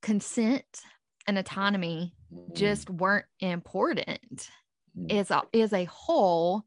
[0.02, 0.82] consent
[1.28, 2.56] and autonomy mm.
[2.56, 4.50] just weren't important.
[4.98, 5.12] Mm.
[5.12, 6.64] Is a, is a whole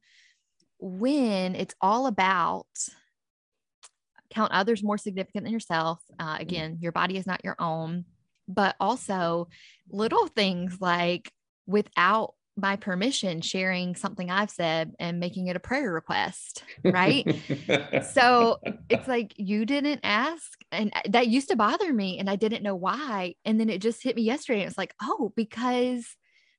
[0.81, 2.67] when it's all about
[4.31, 6.03] count others more significant than yourself.
[6.19, 6.41] Uh, mm.
[6.41, 8.05] again, your body is not your own,
[8.47, 9.49] but also
[9.91, 11.33] little things like
[11.67, 17.25] without my permission sharing something I've said and making it a prayer request, right?
[18.13, 22.37] so it's like you didn't ask, and uh, that used to bother me, and I
[22.37, 23.37] didn't know why.
[23.45, 24.63] And then it just hit me yesterday.
[24.63, 26.05] And it's like, oh, because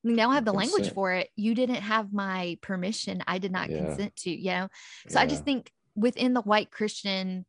[0.04, 0.72] now I have the consent.
[0.72, 1.30] language for it.
[1.36, 3.22] You didn't have my permission.
[3.28, 3.80] I did not yeah.
[3.80, 4.70] consent to, you know?
[5.10, 5.24] So yeah.
[5.24, 7.46] I just think within the white Christian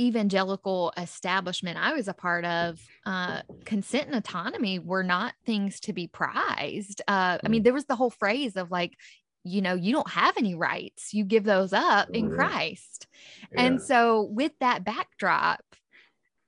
[0.00, 5.92] evangelical establishment I was a part of, uh, consent and autonomy were not things to
[5.92, 7.02] be prized.
[7.06, 7.64] Uh, I mean, mm.
[7.64, 8.96] there was the whole phrase of like,
[9.44, 13.06] you know, you don't have any rights, you give those up in Christ.
[13.52, 13.62] Yeah.
[13.62, 15.64] And so, with that backdrop,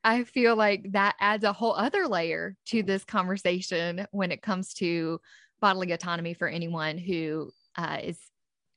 [0.04, 4.74] I feel like that adds a whole other layer to this conversation when it comes
[4.74, 5.20] to
[5.60, 8.18] bodily autonomy for anyone who uh, is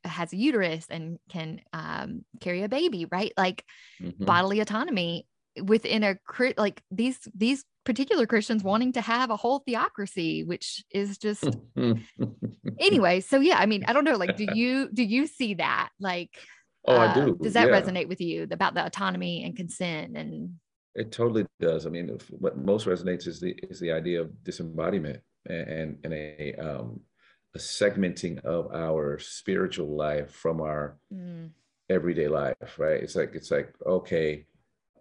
[0.05, 3.33] has a uterus and can um, carry a baby, right?
[3.37, 3.63] Like
[4.01, 4.23] mm-hmm.
[4.23, 5.27] bodily autonomy
[5.63, 6.17] within a
[6.57, 11.45] like these these particular Christians wanting to have a whole theocracy, which is just
[12.79, 13.21] anyway.
[13.21, 14.17] So yeah, I mean, I don't know.
[14.17, 15.89] Like, do you do you see that?
[15.99, 16.31] Like,
[16.85, 17.37] oh, uh, I do.
[17.41, 17.81] Does that yeah.
[17.81, 20.55] resonate with you about the autonomy and consent and?
[20.97, 21.85] It totally does.
[21.85, 26.55] I mean, what most resonates is the is the idea of disembodiment and and a
[26.55, 27.01] um,
[27.55, 31.49] a segmenting of our spiritual life from our mm.
[31.89, 33.01] everyday life, right?
[33.01, 34.45] It's like it's like okay,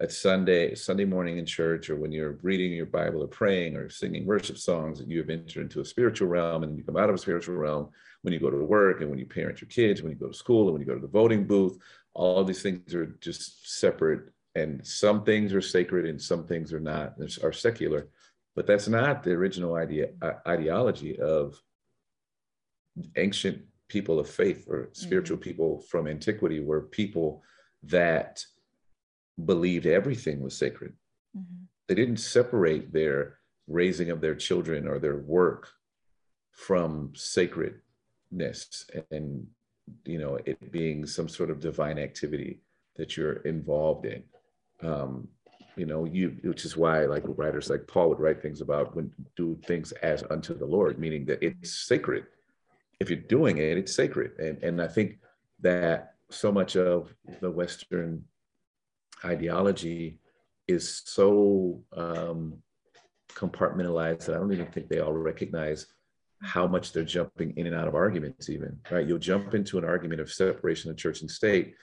[0.00, 3.90] it's Sunday Sunday morning in church, or when you're reading your Bible or praying or
[3.90, 7.08] singing worship songs, and you have entered into a spiritual realm, and you come out
[7.08, 7.90] of a spiritual realm
[8.22, 10.34] when you go to work, and when you parent your kids, when you go to
[10.34, 11.76] school, and when you go to the voting booth.
[12.14, 16.72] All of these things are just separate, and some things are sacred, and some things
[16.72, 18.08] are not, are secular.
[18.54, 20.10] But that's not the original idea
[20.46, 21.60] ideology of
[23.16, 25.50] ancient people of faith or spiritual mm-hmm.
[25.50, 27.42] people from antiquity were people
[27.82, 28.44] that
[29.44, 30.92] believed everything was sacred.
[31.36, 31.64] Mm-hmm.
[31.88, 35.68] They didn't separate their raising of their children or their work
[36.52, 39.46] from sacredness and
[40.04, 42.60] you know it being some sort of divine activity
[42.96, 44.22] that you're involved in
[44.82, 45.26] um
[45.76, 49.12] you know you which is why like writers like paul would write things about when
[49.36, 52.24] do things as unto the lord meaning that it's sacred
[53.04, 54.32] if you're doing it, it's sacred.
[54.38, 55.18] And, and I think
[55.60, 58.24] that so much of the Western
[59.24, 60.18] ideology
[60.66, 62.62] is so um,
[63.28, 65.86] compartmentalized that I don't even think they all recognize
[66.42, 69.06] how much they're jumping in and out of arguments, even, right?
[69.06, 71.74] You'll jump into an argument of separation of church and state,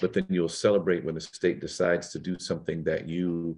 [0.00, 3.56] but then you'll celebrate when the state decides to do something that you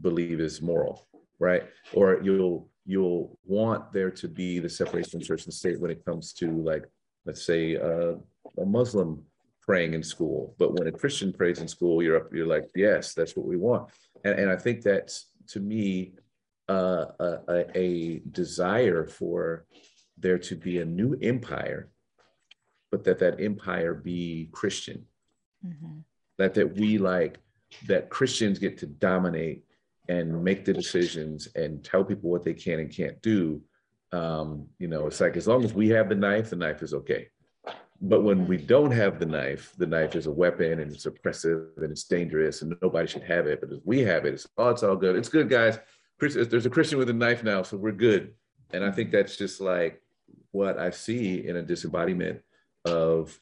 [0.00, 1.06] believe is moral,
[1.38, 1.64] right?
[1.92, 6.04] Or you'll you'll want there to be the separation of church and state when it
[6.04, 6.84] comes to like
[7.24, 8.14] let's say uh,
[8.58, 9.22] a muslim
[9.62, 10.54] praying in school.
[10.58, 13.56] But when a christian prays in school you're up you're like yes that's what we
[13.56, 13.90] want.
[14.24, 16.14] And, and i think that's to me
[16.66, 19.66] uh, a, a, desire for
[20.16, 21.90] there to be a new empire
[22.90, 25.04] but that that empire be christian.
[25.66, 25.98] Mm-hmm.
[26.38, 27.38] that that we like
[27.86, 29.64] that christians get to dominate
[30.08, 33.62] and make the decisions and tell people what they can and can't do.
[34.12, 36.94] Um, you know, it's like as long as we have the knife, the knife is
[36.94, 37.28] okay.
[38.00, 41.68] But when we don't have the knife, the knife is a weapon and it's oppressive
[41.78, 43.60] and it's dangerous and nobody should have it.
[43.60, 45.16] But as we have it, it's oh, it's all good.
[45.16, 45.78] It's good, guys.
[46.20, 48.34] There's a Christian with a knife now, so we're good.
[48.72, 50.02] And I think that's just like
[50.50, 52.40] what I see in a disembodiment
[52.84, 53.38] of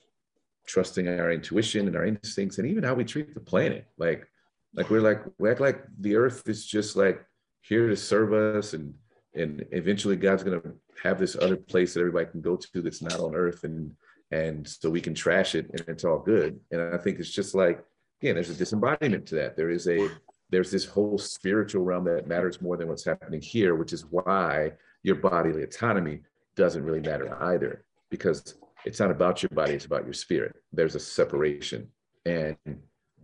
[0.66, 3.87] trusting our intuition and our instincts and even how we treat the planet.
[3.98, 4.29] Like
[4.75, 7.25] like we're like we act like the earth is just like
[7.61, 8.95] here to serve us and
[9.35, 13.21] and eventually God's to have this other place that everybody can go to that's not
[13.21, 13.93] on earth and
[14.31, 16.59] and so we can trash it and it's all good.
[16.71, 17.85] And i think it's just like
[18.21, 19.57] again there's a disembodiment to that.
[19.57, 20.09] There is a
[20.51, 24.73] there's this whole spiritual realm that matters more than what's happening here which is why
[25.03, 26.21] your bodily autonomy
[26.55, 28.55] doesn't really matter either because
[28.85, 30.57] it's not about your body it's about your spirit.
[30.73, 31.89] There's a separation.
[32.25, 32.57] And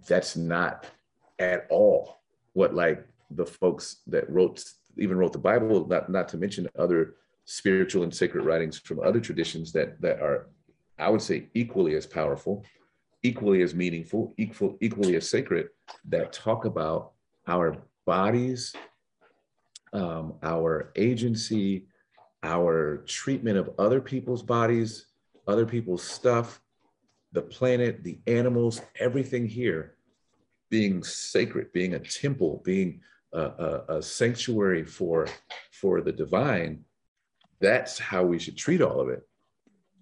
[0.08, 0.86] that's not
[1.38, 2.20] at all
[2.52, 4.64] what like the folks that wrote
[4.96, 9.20] even wrote the bible not, not to mention other spiritual and sacred writings from other
[9.20, 10.48] traditions that that are
[10.98, 12.64] i would say equally as powerful
[13.22, 15.68] equally as meaningful equal equally as sacred
[16.04, 17.12] that talk about
[17.46, 18.74] our bodies
[19.92, 21.86] um, our agency
[22.42, 25.06] our treatment of other people's bodies
[25.46, 26.60] other people's stuff
[27.32, 29.97] the planet the animals everything here
[30.70, 33.00] being sacred being a temple being
[33.32, 35.26] a, a, a sanctuary for
[35.70, 36.84] for the divine
[37.60, 39.26] that's how we should treat all of it.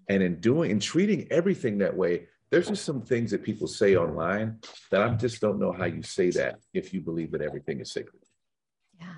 [0.09, 3.97] And in doing in treating everything that way, there's just some things that people say
[3.97, 7.81] online that I just don't know how you say that if you believe that everything
[7.81, 8.23] is sacred.
[8.99, 9.13] Yeah.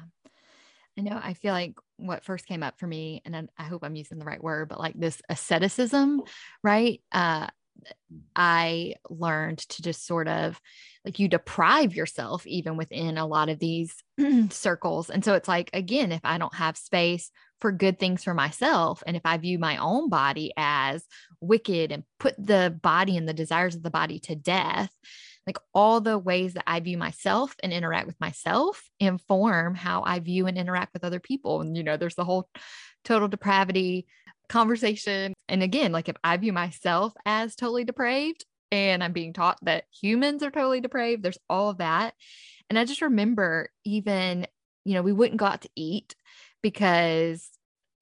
[0.98, 1.20] I know.
[1.22, 4.18] I feel like what first came up for me, and I, I hope I'm using
[4.18, 6.24] the right word, but like this asceticism,
[6.64, 7.02] right?
[7.12, 7.48] Uh,
[8.36, 10.60] I learned to just sort of
[11.06, 13.96] like you deprive yourself even within a lot of these
[14.50, 15.10] circles.
[15.10, 19.04] And so it's like, again, if I don't have space for good things for myself,
[19.08, 21.06] and if I view my own body as
[21.42, 24.92] wicked and put the body and the desires of the body to death,
[25.48, 30.20] like all the ways that I view myself and interact with myself inform how I
[30.20, 31.62] view and interact with other people.
[31.62, 32.50] And, you know, there's the whole
[33.04, 34.06] total depravity
[34.50, 35.34] conversation.
[35.48, 39.86] And again, like if I view myself as totally depraved and I'm being taught that
[39.92, 42.14] humans are totally depraved, there's all of that.
[42.70, 44.46] And I just remember even,
[44.84, 46.16] you know, we wouldn't go out to eat
[46.62, 47.50] because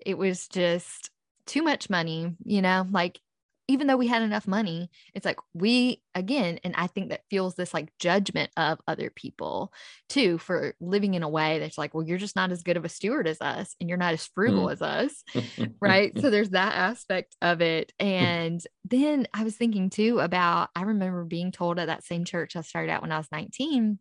[0.06, 1.10] it was just
[1.46, 3.20] too much money, you know, like
[3.68, 7.56] even though we had enough money, it's like we, again, and I think that feels
[7.56, 9.74] this like judgment of other people
[10.08, 12.86] too for living in a way that's like, well, you're just not as good of
[12.86, 14.72] a steward as us and you're not as frugal mm.
[14.72, 15.24] as us.
[15.82, 16.18] right.
[16.20, 17.92] so there's that aspect of it.
[18.00, 22.56] And then I was thinking too about, I remember being told at that same church
[22.56, 24.00] I started out when I was 19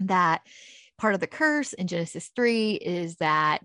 [0.00, 0.42] that
[0.98, 3.60] part of the curse in Genesis 3 is that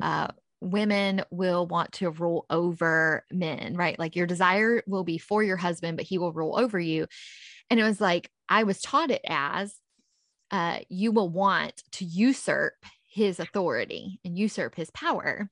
[0.00, 0.28] uh,
[0.60, 3.98] women will want to rule over men, right?
[3.98, 7.06] Like your desire will be for your husband, but he will rule over you.
[7.70, 9.74] And it was like, I was taught it as
[10.50, 12.74] uh, you will want to usurp
[13.10, 15.50] his authority and usurp his power.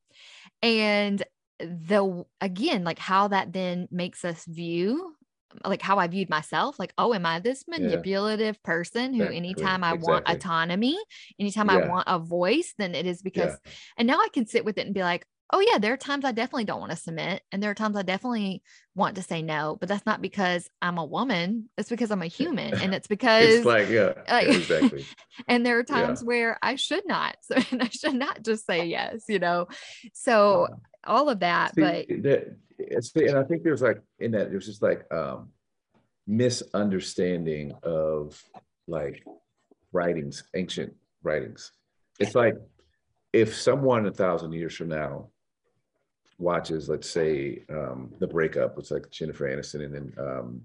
[0.62, 1.23] And
[1.59, 5.16] the again, like how that then makes us view
[5.64, 8.66] like how I viewed myself, like, oh, am I this manipulative yeah.
[8.66, 9.37] person who exactly.
[9.37, 10.12] anytime I exactly.
[10.12, 10.99] want autonomy,
[11.38, 11.77] anytime yeah.
[11.77, 13.73] I want a voice, then it is because, yeah.
[13.99, 16.25] and now I can sit with it and be like, oh yeah, there are times
[16.25, 17.42] I definitely don't want to submit.
[17.53, 18.62] And there are times I definitely
[18.95, 21.69] want to say no, but that's not because I'm a woman.
[21.79, 22.75] It's because I'm a human.
[22.75, 25.07] And it's because it's like, yeah, like, exactly.
[25.49, 27.37] and there are times where I should not.
[27.42, 29.69] So and I should not just say yes, you know.
[30.12, 30.77] So uh-huh.
[31.07, 32.57] All of that, See, but that,
[33.14, 35.51] and I think there's like in that there's just like um
[36.27, 38.42] misunderstanding of
[38.87, 39.25] like
[39.92, 41.73] writings, ancient writings.
[42.19, 42.57] It's like
[43.33, 45.29] if someone a thousand years from now
[46.38, 50.61] watches, let's say, um, the breakup, it's like Jennifer Aniston and then um,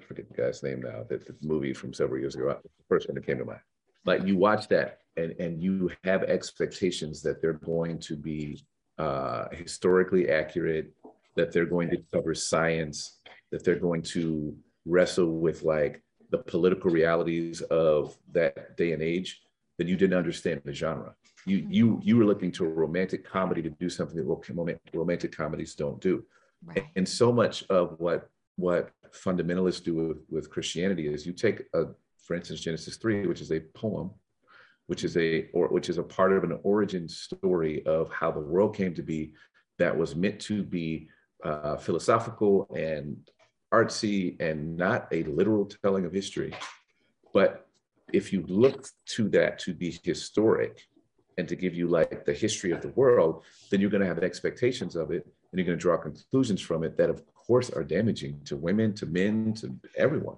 [0.00, 3.08] I forget the guy's name now, that the movie from several years ago, the first
[3.08, 3.60] one that came to mind.
[4.04, 8.62] Like you watch that and, and you have expectations that they're going to be
[8.98, 10.92] uh, historically accurate,
[11.36, 13.18] that they're going to cover science,
[13.50, 19.42] that they're going to wrestle with like the political realities of that day and age,
[19.78, 21.14] then you didn't understand the genre.
[21.46, 21.72] You mm-hmm.
[21.72, 26.00] you you were looking to a romantic comedy to do something that romantic comedies don't
[26.00, 26.24] do.
[26.64, 26.86] Right.
[26.96, 31.86] And so much of what what fundamentalists do with, with Christianity is you take a,
[32.18, 34.10] for instance, Genesis 3, which is a poem,
[34.86, 38.40] which is a or which is a part of an origin story of how the
[38.40, 39.32] world came to be
[39.78, 41.08] that was meant to be
[41.42, 43.16] uh, philosophical and
[43.72, 46.54] artsy and not a literal telling of history.
[47.32, 47.66] But
[48.12, 50.82] if you look to that to be historic
[51.36, 54.18] and to give you like the history of the world, then you're going to have
[54.18, 57.82] expectations of it and you're going to draw conclusions from it that, of course, are
[57.82, 60.36] damaging to women, to men, to everyone.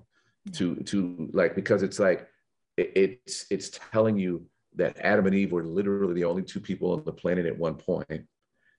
[0.53, 2.29] To to like because it's like
[2.77, 7.03] it's it's telling you that Adam and Eve were literally the only two people on
[7.05, 8.27] the planet at one point,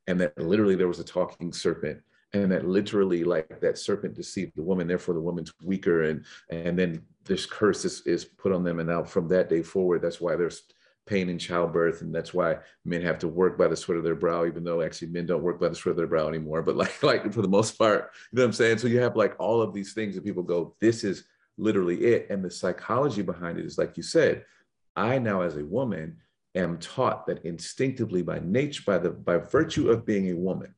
[0.07, 2.01] and that literally there was a talking serpent
[2.33, 6.77] and that literally like that serpent deceived the woman therefore the woman's weaker and and
[6.77, 8.79] then this curse is, is put on them.
[8.79, 10.63] And now from that day forward that's why there's
[11.05, 14.15] pain in childbirth and that's why men have to work by the sweat of their
[14.15, 16.61] brow even though actually men don't work by the sweat of their brow anymore.
[16.61, 18.79] But like like for the most part you know what i'm saying?
[18.79, 21.25] So you have like all of these things that people go this is
[21.57, 22.27] literally it.
[22.29, 24.45] And the psychology behind it is like you said
[24.95, 26.17] i now as a woman
[26.55, 30.73] am taught that instinctively by nature by the by virtue of being a woman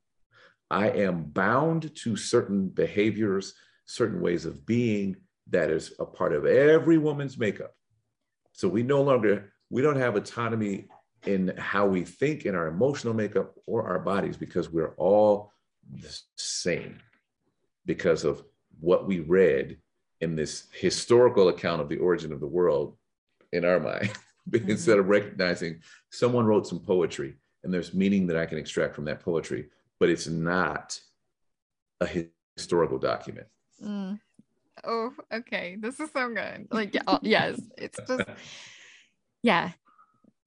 [0.69, 3.53] i am bound to certain behaviors
[3.89, 5.17] certain ways of being
[5.49, 7.73] that is a part of every woman's makeup.
[8.53, 10.85] So we no longer we don't have autonomy
[11.25, 15.51] in how we think in our emotional makeup or our bodies because we're all
[15.91, 16.99] the same
[17.85, 18.43] because of
[18.79, 19.77] what we read
[20.21, 22.95] in this historical account of the origin of the world
[23.51, 24.11] in our mind
[24.49, 24.69] mm-hmm.
[24.69, 25.79] instead of recognizing
[26.11, 30.09] someone wrote some poetry and there's meaning that i can extract from that poetry but
[30.09, 30.99] it's not
[32.01, 33.47] a historical document
[33.83, 34.19] mm.
[34.83, 38.23] oh okay this is so good like yes it's just
[39.43, 39.71] yeah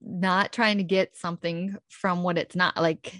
[0.00, 3.14] not trying to get something from what it's not like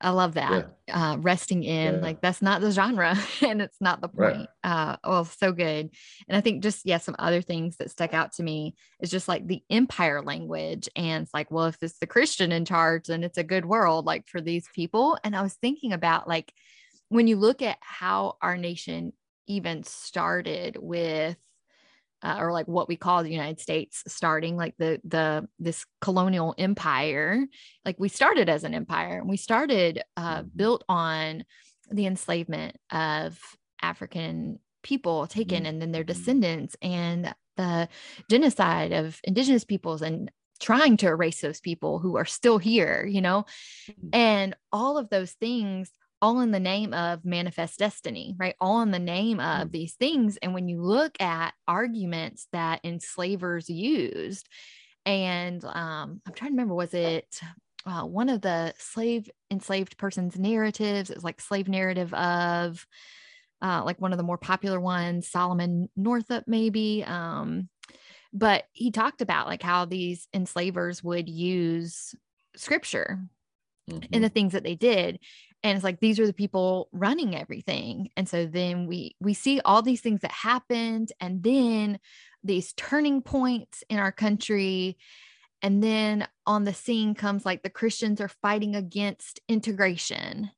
[0.00, 1.12] i love that yeah.
[1.12, 2.00] uh resting in yeah.
[2.00, 4.92] like that's not the genre and it's not the point right.
[4.92, 5.90] uh well so good
[6.28, 9.28] and i think just yeah some other things that stuck out to me is just
[9.28, 13.24] like the empire language and it's like well if it's the christian in charge then
[13.24, 16.52] it's a good world like for these people and i was thinking about like
[17.08, 19.12] when you look at how our nation
[19.46, 21.36] even started with
[22.22, 26.54] uh, or like what we call the United States starting like the the this colonial
[26.58, 27.46] empire
[27.84, 30.48] like we started as an empire and we started uh, mm-hmm.
[30.56, 31.44] built on
[31.90, 33.38] the enslavement of
[33.80, 35.66] African people taken mm-hmm.
[35.66, 36.18] and then their mm-hmm.
[36.18, 37.88] descendants and the
[38.30, 43.20] genocide of indigenous peoples and trying to erase those people who are still here you
[43.20, 43.44] know
[44.12, 45.90] and all of those things
[46.20, 48.54] all in the name of manifest destiny, right?
[48.60, 49.72] All in the name of mm.
[49.72, 50.36] these things.
[50.42, 54.48] And when you look at arguments that enslavers used,
[55.06, 57.40] and um, I'm trying to remember, was it
[57.86, 61.10] uh, one of the slave enslaved person's narratives?
[61.10, 62.84] It was like slave narrative of
[63.62, 67.04] uh, like one of the more popular ones, Solomon Northup, maybe.
[67.04, 67.68] Um,
[68.32, 72.14] but he talked about like how these enslavers would use
[72.56, 73.20] scripture
[73.90, 74.12] mm-hmm.
[74.12, 75.20] in the things that they did
[75.62, 79.60] and it's like these are the people running everything and so then we we see
[79.64, 81.98] all these things that happened and then
[82.44, 84.96] these turning points in our country
[85.62, 90.50] and then on the scene comes like the christians are fighting against integration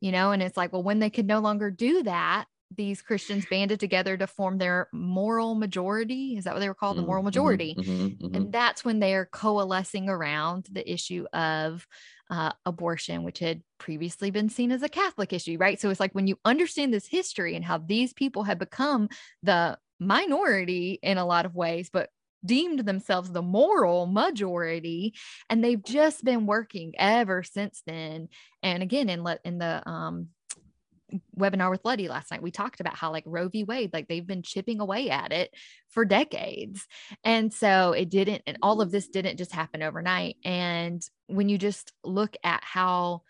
[0.00, 3.46] you know and it's like well when they could no longer do that these Christians
[3.50, 6.36] banded together to form their moral majority.
[6.36, 6.98] Is that what they were called?
[6.98, 7.74] The moral mm-hmm, majority.
[7.76, 8.34] Mm-hmm, mm-hmm.
[8.34, 11.86] And that's when they are coalescing around the issue of
[12.30, 15.80] uh, abortion, which had previously been seen as a Catholic issue, right?
[15.80, 19.08] So it's like when you understand this history and how these people have become
[19.42, 22.08] the minority in a lot of ways, but
[22.44, 25.14] deemed themselves the moral majority
[25.50, 28.28] and they've just been working ever since then
[28.62, 30.28] and again in let in the um
[31.38, 33.64] webinar with Luddy last night, we talked about how like Roe v.
[33.64, 35.54] Wade, like they've been chipping away at it
[35.88, 36.86] for decades.
[37.24, 40.36] And so it didn't, and all of this didn't just happen overnight.
[40.44, 43.22] And when you just look at how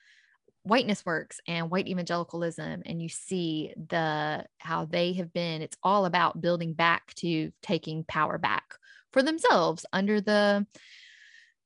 [0.62, 6.04] whiteness works and white evangelicalism and you see the how they have been it's all
[6.04, 8.74] about building back to taking power back
[9.12, 10.66] for themselves under the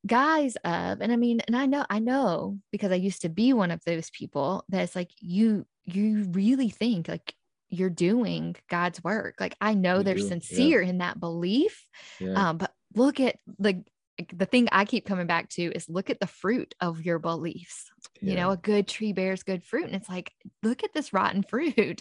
[0.06, 3.52] guise of and i mean and i know i know because i used to be
[3.52, 7.34] one of those people that's like you you really think like
[7.68, 9.36] you're doing God's work.
[9.40, 10.28] Like I know you they're do.
[10.28, 10.90] sincere yeah.
[10.90, 11.86] in that belief.
[12.20, 12.50] Yeah.
[12.50, 13.84] Um, but look at the
[14.32, 17.90] the thing I keep coming back to is look at the fruit of your beliefs
[18.20, 18.30] yeah.
[18.30, 20.32] you know a good tree bears good fruit and it's like
[20.62, 22.00] look at this rotten fruit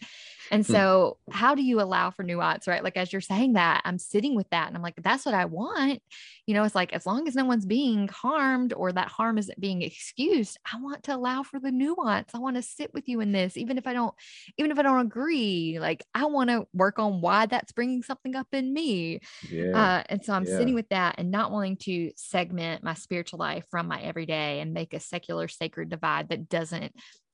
[0.52, 0.72] and hmm.
[0.72, 4.36] so how do you allow for nuance right like as you're saying that i'm sitting
[4.36, 6.02] with that and i'm like that's what i want
[6.46, 9.60] you know it's like as long as no one's being harmed or that harm isn't
[9.60, 13.20] being excused i want to allow for the nuance i want to sit with you
[13.20, 14.14] in this even if i don't
[14.58, 18.36] even if i don't agree like i want to work on why that's bringing something
[18.36, 19.20] up in me
[19.50, 19.72] yeah.
[20.00, 20.58] uh, and so i'm yeah.
[20.58, 24.74] sitting with that and not wanting to segment my spiritual life from my everyday and
[24.74, 26.94] make a secular sacred divide that doesn't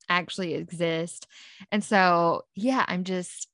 [0.09, 1.27] actually exist.
[1.71, 3.47] And so, yeah, I'm just,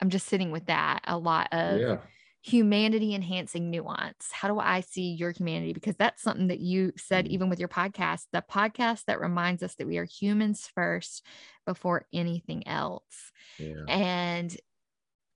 [0.00, 1.96] I'm just sitting with that a lot of yeah.
[2.42, 4.28] humanity enhancing nuance.
[4.30, 5.72] How do I see your humanity?
[5.72, 7.28] Because that's something that you said, mm.
[7.28, 11.24] even with your podcast, the podcast that reminds us that we are humans first
[11.64, 13.32] before anything else.
[13.58, 13.84] Yeah.
[13.88, 14.56] And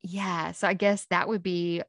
[0.02, 1.82] yeah, so I guess that would be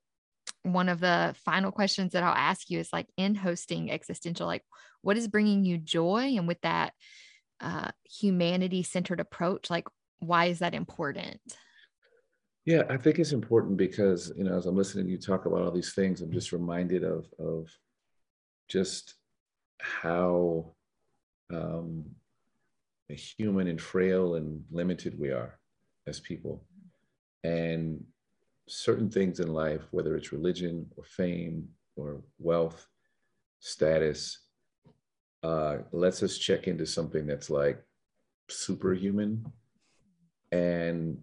[0.63, 4.63] one of the final questions that I'll ask you is like in hosting existential, like
[5.01, 6.36] what is bringing you joy?
[6.38, 6.93] And with that
[7.62, 9.88] uh, humanity centered approach, like
[10.20, 11.39] why is that important?
[12.66, 15.62] Yeah, I think it's important because, you know, as I'm listening to you talk about
[15.62, 17.70] all these things, I'm just reminded of, of
[18.68, 19.16] just
[19.80, 20.74] how
[21.51, 22.05] um,
[23.09, 25.59] human and frail and limited we are
[26.07, 26.64] as people.
[27.43, 28.03] And
[28.68, 32.88] certain things in life, whether it's religion or fame or wealth,
[33.59, 34.39] status,
[35.43, 37.83] uh, lets us check into something that's like
[38.49, 39.45] superhuman.
[40.51, 41.19] And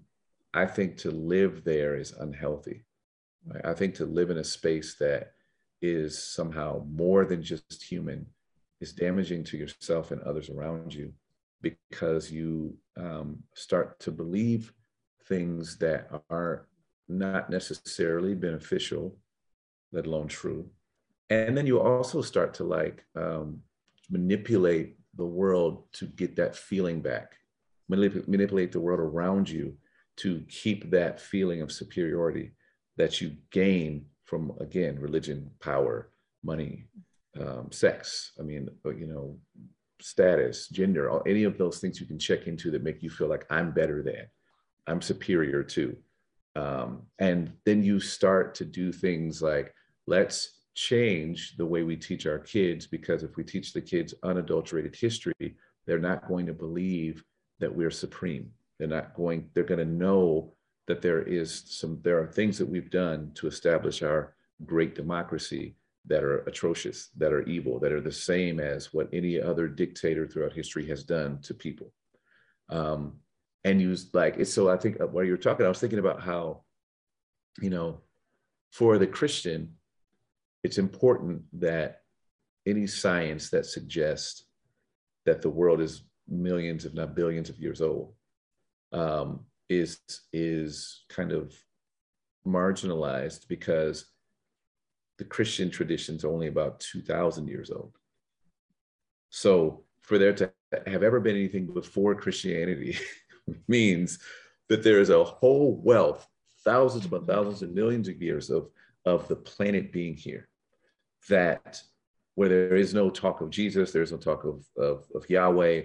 [0.54, 2.84] I think to live there is unhealthy.
[3.46, 3.64] Right?
[3.64, 5.32] I think to live in a space that
[5.80, 8.26] is somehow more than just human
[8.80, 11.12] is damaging to yourself and others around you
[11.62, 14.72] because you um, start to believe
[15.24, 16.66] things that are
[17.08, 19.16] not necessarily beneficial,
[19.92, 20.68] let alone true.
[21.30, 23.60] And then you also start to like um,
[24.10, 27.36] manipulate the world to get that feeling back,
[27.90, 29.76] Manip- manipulate the world around you
[30.16, 32.52] to keep that feeling of superiority
[32.96, 36.10] that you gain from, again, religion, power,
[36.42, 36.86] money,
[37.40, 38.32] um, sex.
[38.38, 39.38] I mean, uh, you know,
[40.00, 43.28] status, gender, all, any of those things you can check into that make you feel
[43.28, 44.26] like I'm better than,
[44.86, 45.96] I'm superior to.
[46.56, 49.72] Um, and then you start to do things like,
[50.06, 54.94] let's change the way we teach our kids, because if we teach the kids unadulterated
[54.94, 55.56] history,
[55.86, 57.24] they're not going to believe
[57.58, 58.48] that we're supreme.
[58.78, 60.52] They're not going, they're going to know
[60.86, 65.74] that there is some, there are things that we've done to establish our great democracy
[66.06, 70.28] that are atrocious, that are evil, that are the same as what any other dictator
[70.28, 71.92] throughout history has done to people.
[72.68, 73.14] Um,
[73.64, 76.22] and use like it's so I think uh, while you're talking, I was thinking about
[76.22, 76.62] how,
[77.60, 78.00] you know,
[78.70, 79.74] for the Christian,
[80.68, 82.02] it's important that
[82.66, 84.44] any science that suggests
[85.24, 88.12] that the world is millions, if not billions, of years old,
[88.92, 89.98] um, is
[90.30, 91.54] is kind of
[92.46, 94.12] marginalized because
[95.16, 97.96] the Christian tradition is only about 2,000 years old.
[99.30, 100.52] So for there to
[100.86, 102.98] have ever been anything before Christianity
[103.68, 104.18] means
[104.68, 106.28] that there is a whole wealth,
[106.62, 108.68] thousands upon thousands and millions of years of,
[109.04, 110.47] of the planet being here,
[111.28, 111.80] that
[112.34, 115.82] where there is no talk of Jesus, there's no talk of, of, of Yahweh,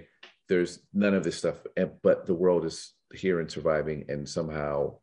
[0.48, 1.56] there's none of this stuff,
[2.02, 4.94] but the world is here and surviving and somehow,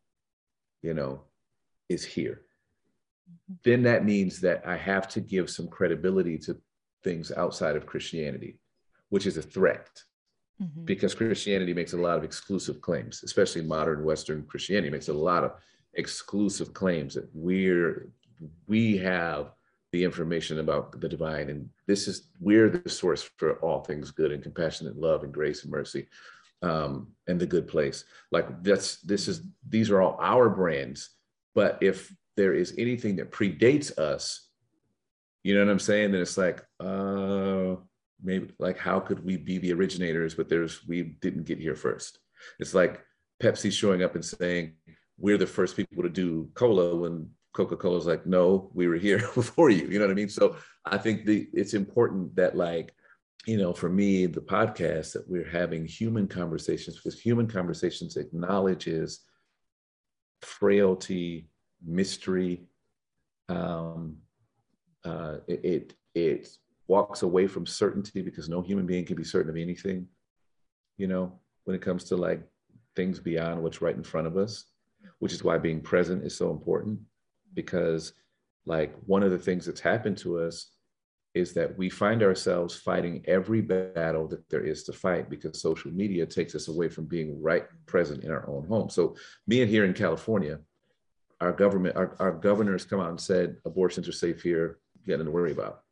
[0.82, 1.22] you know,
[1.88, 2.42] is here
[3.64, 6.56] then that means that I have to give some credibility to
[7.04, 8.58] things outside of Christianity,
[9.08, 10.02] which is a threat.
[10.60, 10.84] Mm-hmm.
[10.84, 15.44] Because Christianity makes a lot of exclusive claims, especially modern Western Christianity makes a lot
[15.44, 15.52] of
[15.94, 18.10] exclusive claims that we're
[18.66, 19.52] we have
[19.92, 24.32] the information about the divine and this is we're the source for all things good
[24.32, 26.06] and compassionate love and grace and mercy
[26.62, 31.10] um, and the good place like that's this is these are all our brands
[31.54, 34.48] but if there is anything that predates us,
[35.42, 36.12] you know what I'm saying?
[36.12, 37.76] Then it's like, uh,
[38.22, 42.18] maybe like how could we be the originators, but there's we didn't get here first.
[42.58, 43.02] It's like
[43.42, 44.74] Pepsi showing up and saying
[45.18, 49.70] we're the first people to do cola when Coca-Cola's like, no, we were here before
[49.70, 49.86] you.
[49.86, 50.28] You know what I mean?
[50.28, 52.94] So I think the it's important that like,
[53.46, 59.20] you know, for me, the podcast that we're having human conversations because human conversations acknowledges
[60.40, 61.48] frailty,
[61.84, 62.62] mystery.
[63.48, 64.18] Um,
[65.04, 66.48] uh, it, it, it
[66.86, 70.06] walks away from certainty because no human being can be certain of anything.
[70.96, 72.42] You know, when it comes to like
[72.94, 74.66] things beyond what's right in front of us,
[75.18, 77.00] which is why being present is so important.
[77.54, 78.12] Because
[78.66, 80.70] like one of the things that's happened to us
[81.34, 85.90] is that we find ourselves fighting every battle that there is to fight because social
[85.90, 88.90] media takes us away from being right present in our own home.
[88.90, 89.16] So,
[89.48, 90.58] being here in California,
[91.40, 95.26] our government, our, our governors come out and said abortions are safe here, get nothing
[95.26, 95.82] to worry about.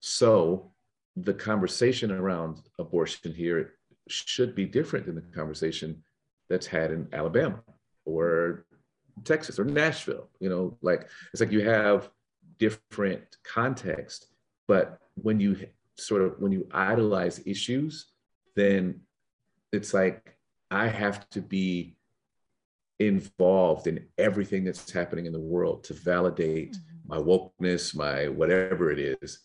[0.00, 0.72] So
[1.16, 3.74] the conversation around abortion here
[4.08, 6.02] should be different than the conversation
[6.48, 7.62] that's had in Alabama
[8.04, 8.64] or
[9.24, 10.28] Texas or Nashville.
[10.40, 12.10] You know, like it's like you have
[12.58, 14.26] different context,
[14.66, 15.66] but when you
[15.96, 18.06] sort of when you idolize issues,
[18.56, 19.00] then
[19.72, 20.36] it's like
[20.70, 21.96] I have to be
[22.98, 27.08] involved in everything that's happening in the world to validate mm-hmm.
[27.08, 29.40] my wokeness, my whatever it is.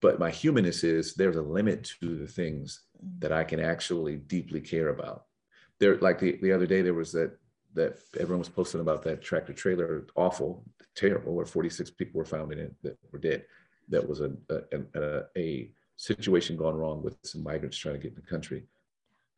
[0.00, 2.82] But my humanness is there's a limit to the things
[3.18, 5.24] that I can actually deeply care about.
[5.80, 7.36] There, like the, the other day, there was that
[7.74, 10.64] that everyone was posting about that tractor trailer, awful,
[10.94, 13.44] terrible, where 46 people were found in it that were dead.
[13.88, 18.10] That was a, a, a, a situation gone wrong with some migrants trying to get
[18.12, 18.64] in the country.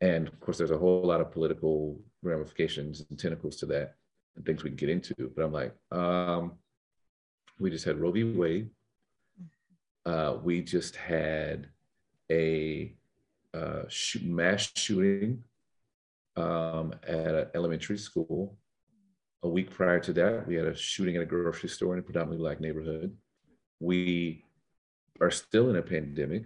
[0.00, 3.94] And of course, there's a whole lot of political ramifications and tentacles to that
[4.36, 5.14] and things we can get into.
[5.36, 6.52] But I'm like, um,
[7.58, 8.24] we just had Roe v.
[8.24, 8.70] Wade.
[10.06, 11.68] uh, we just had
[12.30, 12.94] a
[13.52, 15.42] uh, shoot, mass shooting
[16.36, 18.56] um, at an elementary school.
[19.42, 22.02] A week prior to that, we had a shooting at a grocery store in a
[22.02, 23.16] predominantly black neighborhood.
[23.78, 24.44] We
[25.20, 26.44] are still in a pandemic.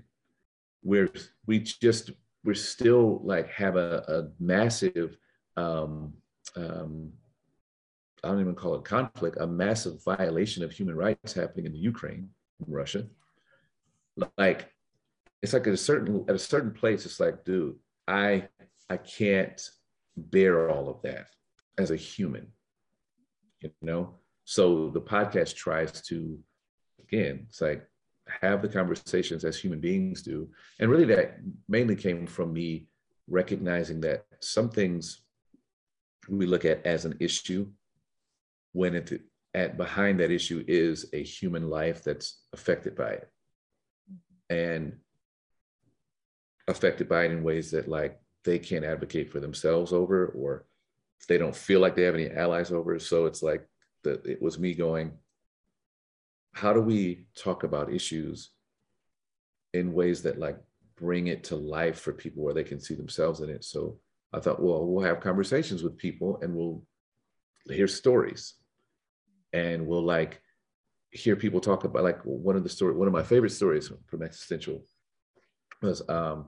[0.82, 1.10] We're
[1.46, 2.10] we just
[2.44, 5.16] we're still like have a, a massive
[5.56, 6.14] um,
[6.56, 7.12] um,
[8.22, 11.78] I don't even call it conflict, a massive violation of human rights happening in the
[11.78, 12.30] Ukraine,
[12.66, 13.06] in Russia.
[14.38, 14.70] Like
[15.42, 17.76] it's like at a certain at a certain place, it's like, dude,
[18.08, 18.48] I
[18.90, 19.60] I can't
[20.16, 21.28] bear all of that
[21.78, 22.48] as a human,
[23.60, 24.14] you know.
[24.44, 26.38] So the podcast tries to,
[27.00, 27.88] again, it's like
[28.42, 32.88] have the conversations as human beings do, and really that mainly came from me
[33.28, 35.22] recognizing that some things
[36.28, 37.66] we look at as an issue
[38.72, 39.22] when it
[39.54, 43.28] at behind that issue is a human life that's affected by it.
[44.10, 44.56] Mm-hmm.
[44.56, 44.92] And
[46.66, 50.66] affected by it in ways that like they can't advocate for themselves over or
[51.28, 52.98] they don't feel like they have any allies over.
[52.98, 53.66] So it's like
[54.02, 55.12] that it was me going
[56.52, 58.50] how do we talk about issues
[59.72, 60.56] in ways that like
[60.96, 63.64] bring it to life for people where they can see themselves in it?
[63.64, 63.98] So
[64.34, 66.82] i thought well we'll have conversations with people and we'll
[67.68, 68.54] hear stories
[69.52, 70.40] and we'll like
[71.12, 74.22] hear people talk about like one of the story one of my favorite stories from
[74.22, 74.84] existential
[75.80, 76.46] was um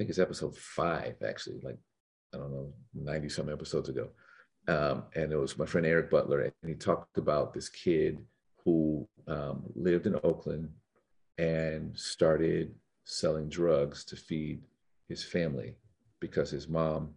[0.00, 1.76] think it's episode five actually, like
[2.32, 4.08] I don't know, 90 some episodes ago.
[4.66, 8.18] Um, and it was my friend Eric Butler, and he talked about this kid
[8.64, 10.70] who um, lived in Oakland
[11.36, 12.74] and started
[13.04, 14.62] selling drugs to feed
[15.10, 15.74] his family
[16.18, 17.10] because his mom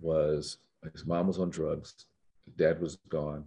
[0.00, 0.58] was
[0.92, 2.06] his mom was on drugs,
[2.56, 3.44] dad was gone,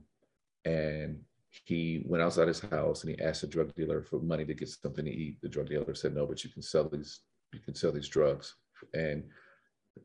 [0.63, 1.19] and
[1.65, 4.69] he went outside his house and he asked a drug dealer for money to get
[4.69, 5.35] something to eat.
[5.41, 7.19] The drug dealer said, "No, but you can sell these
[7.53, 8.55] you can sell these drugs.
[8.93, 9.23] And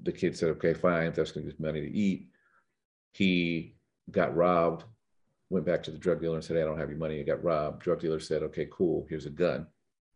[0.03, 2.29] the kid said, okay, fine, if that's going to get money to eat.
[3.13, 3.77] He
[4.11, 4.85] got robbed,
[5.51, 7.21] went back to the drug dealer and said, I don't have your money.
[7.21, 7.83] I got robbed.
[7.83, 9.67] Drug dealer said, okay, cool, here's a gun,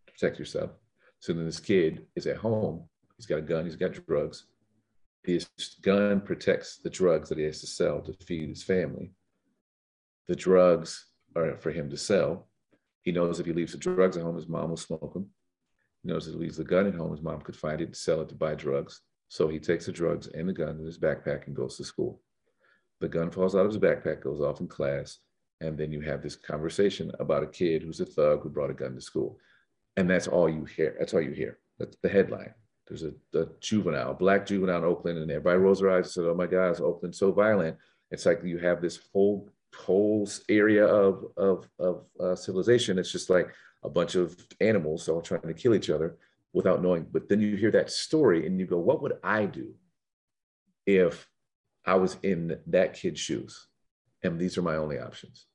[0.07, 0.71] protect yourself.
[1.21, 2.85] So then this kid is at home.
[3.17, 4.47] He's got a gun, he's got drugs.
[5.25, 5.47] His
[5.83, 9.13] gun protects the drugs that he has to sell to feed his family.
[10.27, 11.07] The drugs
[11.37, 12.49] are for him to sell.
[13.03, 15.29] He knows if he leaves the drugs at home, his mom will smoke them.
[16.05, 17.11] Knows that he leaves the gun at home.
[17.11, 19.01] His mom could find it, sell it to buy drugs.
[19.29, 22.23] So he takes the drugs and the gun in his backpack and goes to school.
[23.01, 25.19] The gun falls out of his backpack, goes off in class,
[25.61, 28.75] and then you have this conversation about a kid who's a thug who brought a
[28.75, 29.39] gun to school.
[29.97, 30.97] And that's all you hear.
[30.99, 31.59] That's all you hear.
[31.79, 32.55] That's the headline.
[32.87, 36.25] There's a, a juvenile, black juvenile in Oakland, and everybody rolls their eyes and says,
[36.27, 37.77] "Oh my God, is Oakland so violent?"
[38.11, 42.99] It's like you have this whole whole area of of of uh, civilization.
[42.99, 43.53] It's just like
[43.83, 46.17] a bunch of animals all trying to kill each other
[46.53, 47.07] without knowing.
[47.11, 49.75] But then you hear that story and you go, what would I do
[50.87, 51.29] if
[51.87, 53.69] I was in that kid's shoes?
[54.23, 55.47] And these are my only options.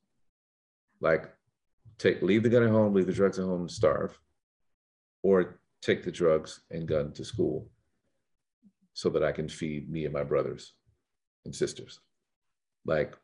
[1.00, 1.30] Like
[1.98, 4.18] take leave the gun at home, leave the drugs at home and starve,
[5.22, 7.68] or take the drugs and gun to school
[8.94, 10.72] so that I can feed me and my brothers
[11.44, 12.00] and sisters.
[12.86, 13.16] Like,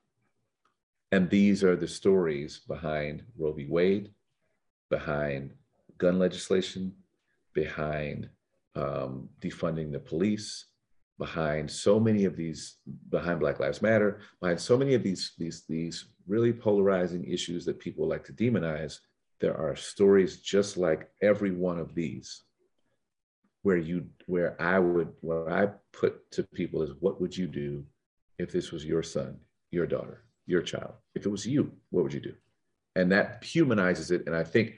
[1.12, 3.66] and these are the stories behind Roe v.
[3.68, 4.10] Wade,
[4.90, 5.52] behind
[5.98, 6.92] gun legislation,
[7.54, 8.28] behind
[8.74, 10.66] um, defunding the police,
[11.18, 12.78] behind so many of these,
[13.10, 17.78] behind Black Lives Matter, behind so many of these, these, these really polarizing issues that
[17.78, 18.98] people like to demonize,
[19.40, 22.42] there are stories just like every one of these
[23.62, 27.84] where you where I would where I put to people is what would you do
[28.38, 29.38] if this was your son,
[29.70, 30.94] your daughter, your child?
[31.14, 32.34] If it was you, what would you do?
[32.96, 34.76] And that humanizes it and i think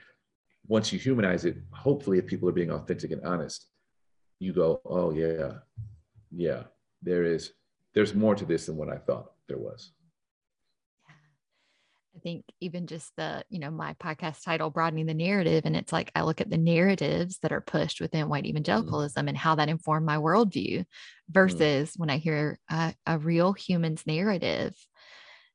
[0.67, 3.67] once you humanize it hopefully if people are being authentic and honest
[4.39, 5.53] you go oh yeah
[6.31, 6.63] yeah
[7.03, 7.53] there is
[7.95, 9.93] there's more to this than what i thought there was
[12.15, 15.93] I think even just the, you know, my podcast title, Broadening the Narrative, and it's
[15.93, 18.51] like I look at the narratives that are pushed within white mm-hmm.
[18.51, 19.29] evangelicalism mm.
[19.31, 20.87] and how that informed my worldview mm.
[21.31, 22.01] versus mm.
[22.01, 24.75] when I hear a, a real human's narrative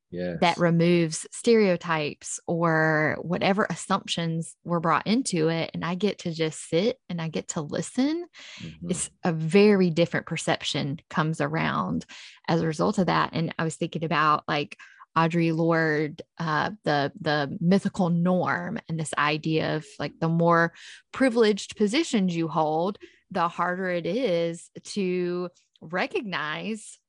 [0.09, 0.37] yes.
[0.41, 5.71] that removes stereotypes or whatever assumptions were brought into it.
[5.73, 8.25] And I get to just sit and I get to listen.
[8.61, 8.91] Mm-hmm.
[8.91, 12.05] It's a very different perception comes around
[12.47, 13.31] as a result of that.
[13.33, 14.77] And I was thinking about like,
[15.17, 20.73] Audre Lorde, uh, the the mythical norm, and this idea of like the more
[21.11, 22.99] privileged positions you hold,
[23.31, 25.49] the harder it is to
[25.81, 26.99] recognize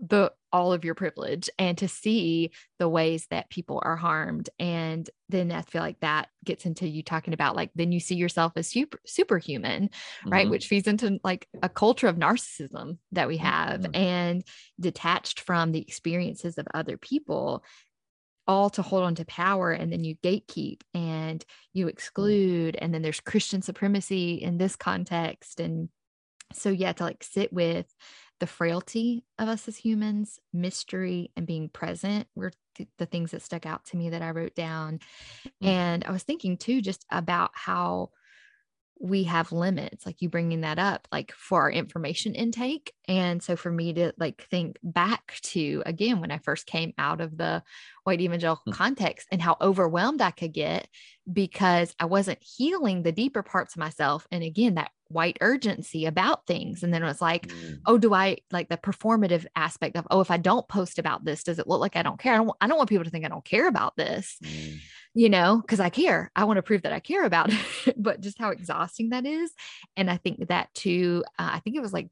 [0.00, 4.50] the all of your privilege and to see the ways that people are harmed.
[4.58, 8.14] And then i feel like that gets into you talking about like then you see
[8.14, 9.88] yourself as super superhuman
[10.26, 10.46] right?
[10.46, 10.50] Mhm.
[10.50, 13.96] which feeds into like a culture of narcissism that we have Mhm.
[13.96, 14.44] and
[14.78, 17.64] detached from the experiences of other people
[18.46, 19.72] all to hold on to power.
[19.72, 21.42] And then you gatekeep and
[21.72, 25.60] you exclude and then there's christian supremacy in this context.
[25.60, 25.88] And
[26.52, 27.86] so yeah to like sit with
[28.40, 33.42] the frailty of us as humans mystery and being present were th- the things that
[33.42, 35.00] stuck out to me that i wrote down
[35.60, 35.66] Mm.
[35.66, 38.10] and i was thinking too just about how
[39.00, 43.56] we have limits like you bringing that up like for our information intake and so
[43.56, 47.62] for me to like think back to again when i first came out of the
[48.04, 48.70] white evangelical Hmm.
[48.70, 50.88] context and how overwhelmed i could get
[51.30, 56.46] because i wasn't healing the deeper parts of myself and again that white urgency about
[56.46, 57.78] things and then it was like Mm.
[57.86, 61.42] oh do i like the performative aspect of oh if i don't post about this
[61.44, 63.24] does it look like i don't care i don't, I don't want people to think
[63.24, 64.78] i don't care about this Mm.
[65.14, 66.32] you know, because I care.
[66.34, 69.52] I want to prove that I care about it, but just how exhausting that is.
[69.96, 72.08] And I think that too, uh, I think it was like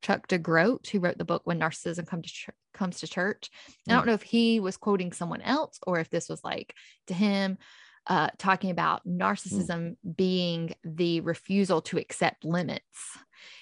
[0.00, 3.50] Chuck DeGroat who wrote the book When Narcissism Come to Ch- Comes to Church.
[3.88, 6.74] I don't know if he was quoting someone else or if this was like
[7.08, 7.58] to him.
[8.06, 13.16] Uh, talking about narcissism being the refusal to accept limits,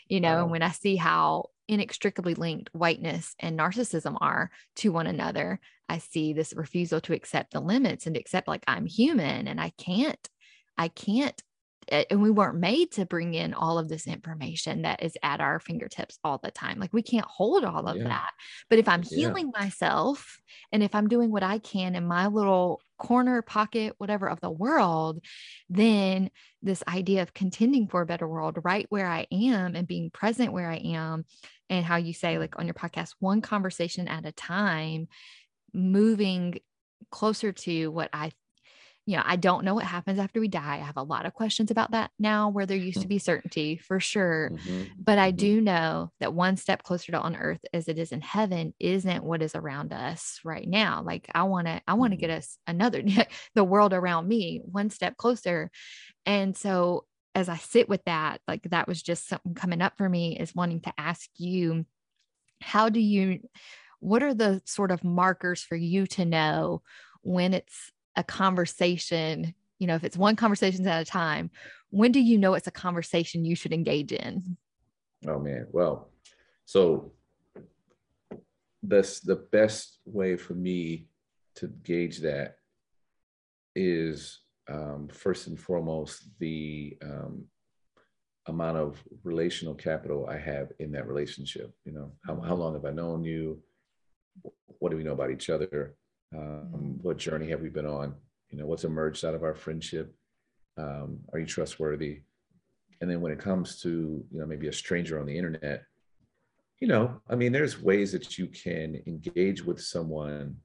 [0.08, 0.42] you know, Wow.
[0.42, 5.98] and when I see how inextricably linked whiteness and narcissism are to one another, I
[5.98, 10.28] see this refusal to accept the limits and accept like I'm human and I can't,
[10.76, 11.40] I can't.
[11.88, 15.58] And we weren't made to bring in all of this information that is at our
[15.60, 16.78] fingertips all the time.
[16.78, 18.08] Like we can't hold all of Yeah.
[18.08, 18.30] that.
[18.70, 19.08] But if I'm Yeah.
[19.08, 24.28] healing myself and if I'm doing what I can in my little corner, pocket, whatever
[24.28, 25.24] of the world,
[25.68, 26.30] then
[26.62, 30.52] this idea of contending for a better world right where I am and being present
[30.52, 31.24] where I am,
[31.68, 35.08] and how you say, like on your podcast, one conversation at a time,
[35.74, 36.60] moving
[37.10, 38.30] closer to what I,
[39.06, 40.74] you know, I don't know what happens after we die.
[40.74, 43.76] I have a lot of questions about that now where there used to be certainty
[43.76, 44.52] for sure.
[44.52, 44.92] Mhm.
[45.04, 45.32] But I Mhm.
[45.32, 49.24] do know that one step closer to on earth as it is in heaven isn't
[49.24, 51.02] what is around us right now.
[51.02, 53.02] Like I want to, I want to get us another,
[53.54, 55.70] the world around me one step closer.
[56.26, 60.08] And so as I sit with that, like that was just something coming up for
[60.08, 61.86] me is wanting to ask you,
[62.60, 63.40] how do you,
[64.00, 66.82] what are the sort of markers for you to know
[67.22, 69.54] when it's a conversation?
[69.78, 71.50] You know, if it's one conversation at a time,
[71.90, 74.56] when do you know it's a conversation you should engage in?
[75.26, 75.66] Oh man.
[75.70, 76.10] Well,
[76.64, 77.12] so
[78.82, 81.06] that's the best way for me
[81.56, 82.56] to gauge that
[83.76, 87.44] is um, first and foremost the um,
[88.46, 91.74] amount of relational capital I have in that relationship.
[91.84, 93.62] You know, how, how long have I known you?
[94.78, 95.94] What do we know about each other?
[96.36, 98.14] Um, what journey have we been on?
[98.50, 100.14] You know, what's emerged out of our friendship?
[100.76, 102.20] Um, are you trustworthy?
[103.00, 105.84] And then when it comes to, you know, maybe a stranger on the internet,
[106.80, 110.56] you know, I mean, there's ways that you can engage with someone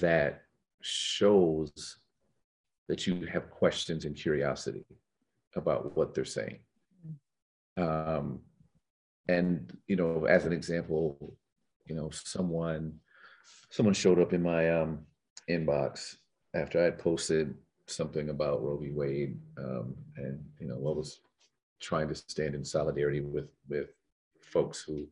[0.00, 0.42] that
[0.80, 1.98] shows
[2.88, 4.84] that you have questions and curiosity
[5.56, 6.58] about what they're saying.
[7.76, 8.40] Um,
[9.28, 11.34] and you know, as an example,
[11.86, 13.00] you know, someone
[13.70, 15.00] someone showed up in my um,
[15.48, 16.16] inbox
[16.54, 17.54] after I had posted
[17.86, 18.90] something about Roe v.
[18.90, 21.20] Wade, um, and you know, what was
[21.80, 23.88] trying to stand in solidarity with with
[24.40, 25.06] folks who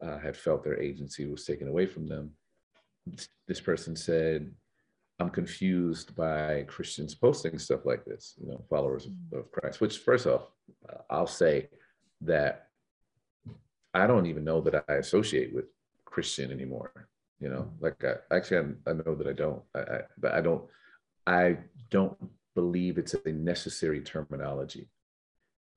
[0.00, 2.30] uh, had felt their agency was taken away from them.
[3.46, 4.52] This person said,
[5.18, 9.98] "I'm confused by Christians posting stuff like this, you know, followers of, of Christ." Which,
[9.98, 10.42] first off,
[10.88, 11.68] uh, I'll say
[12.22, 12.68] that
[13.94, 15.66] I don't even know that I associate with
[16.04, 17.08] Christian anymore.
[17.40, 20.40] You know, like I actually I, I know that I don't, I, I, but I
[20.40, 20.64] don't,
[21.26, 21.58] I
[21.90, 22.16] don't
[22.54, 24.88] believe it's a necessary terminology.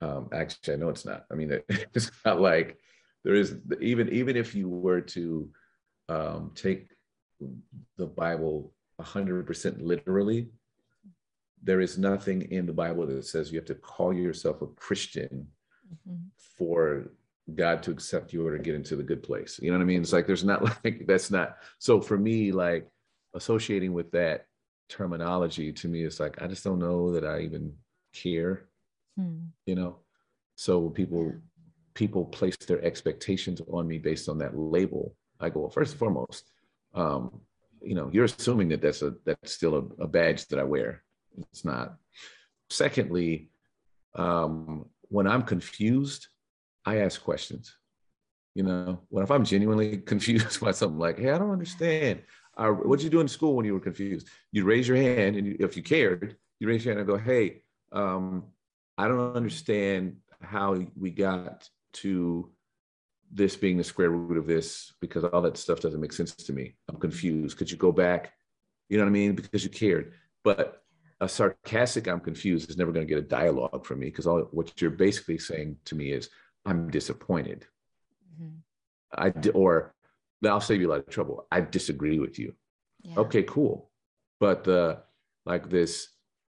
[0.02, 1.26] Um, actually, I know it's not.
[1.32, 2.80] I mean, it's not like
[3.24, 5.50] there is even even if you were to
[6.10, 6.90] um, take
[7.98, 10.50] the Bible 100% literally,
[11.64, 15.48] there is nothing in the Bible that says you have to call yourself a Christian
[16.08, 16.30] Mhm.
[16.58, 17.12] for
[17.56, 19.60] God to accept you or to get into the good place.
[19.62, 20.02] You know what I mean?
[20.02, 22.88] It's like there's not like that's not so for me, like
[23.34, 24.46] associating with that
[24.90, 27.74] terminology to me, it's like I just don't know that I even
[28.14, 28.68] care,
[29.18, 29.46] Hmm.
[29.66, 29.98] you know.
[30.56, 31.34] So people
[31.94, 35.16] people place their expectations on me based on that label.
[35.40, 36.52] I go, well, first and foremost,
[36.94, 37.42] um,
[37.82, 41.04] you know, you're assuming that that's a that's still a, a badge that I wear.
[41.52, 41.96] It's not.
[42.70, 43.50] Secondly,
[44.16, 46.28] um, when I'm confused,
[46.86, 47.76] I ask questions.
[48.56, 52.22] You know, what if I'm genuinely confused by something like, hey, I don't understand.
[52.56, 54.28] What did you do in school when you were confused?
[54.52, 57.18] You raise your hand, and you, if you cared, you raise your hand and go,
[57.18, 58.46] hey, um,
[58.98, 62.52] I don't understand how we got to
[63.32, 66.54] this being the square root of this because all that stuff doesn't make sense to
[66.54, 66.76] me.
[66.90, 67.58] I'm confused.
[67.58, 68.34] Could you go back?
[68.90, 69.36] You know what I mean?
[69.36, 70.14] Because you cared.
[70.44, 70.84] But
[71.22, 74.42] a sarcastic I'm confused is never going to get a dialogue from me because all
[74.52, 76.30] what you're basically saying to me is
[76.66, 77.66] I'm disappointed.
[78.34, 78.58] Mm-hmm.
[79.14, 79.94] I or
[80.46, 81.48] I'll save you a lot of trouble.
[81.52, 82.54] I disagree with you.
[83.04, 83.16] Yeah.
[83.18, 83.90] Okay, cool.
[84.40, 85.04] But the
[85.46, 86.10] like this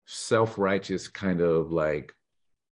[0.06, 2.12] self-righteous kind of like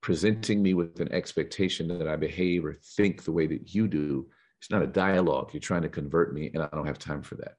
[0.00, 4.28] presenting me with an expectation that I behave or think the way that you do,
[4.60, 5.50] it's not a dialogue.
[5.52, 7.54] You're trying to convert me, and I don't have time for that.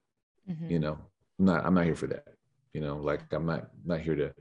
[0.49, 0.69] Mm-hmm.
[0.69, 0.97] You know,
[1.39, 1.65] I'm not.
[1.65, 2.27] I'm not here for that.
[2.73, 4.33] You know, like I'm not not here to,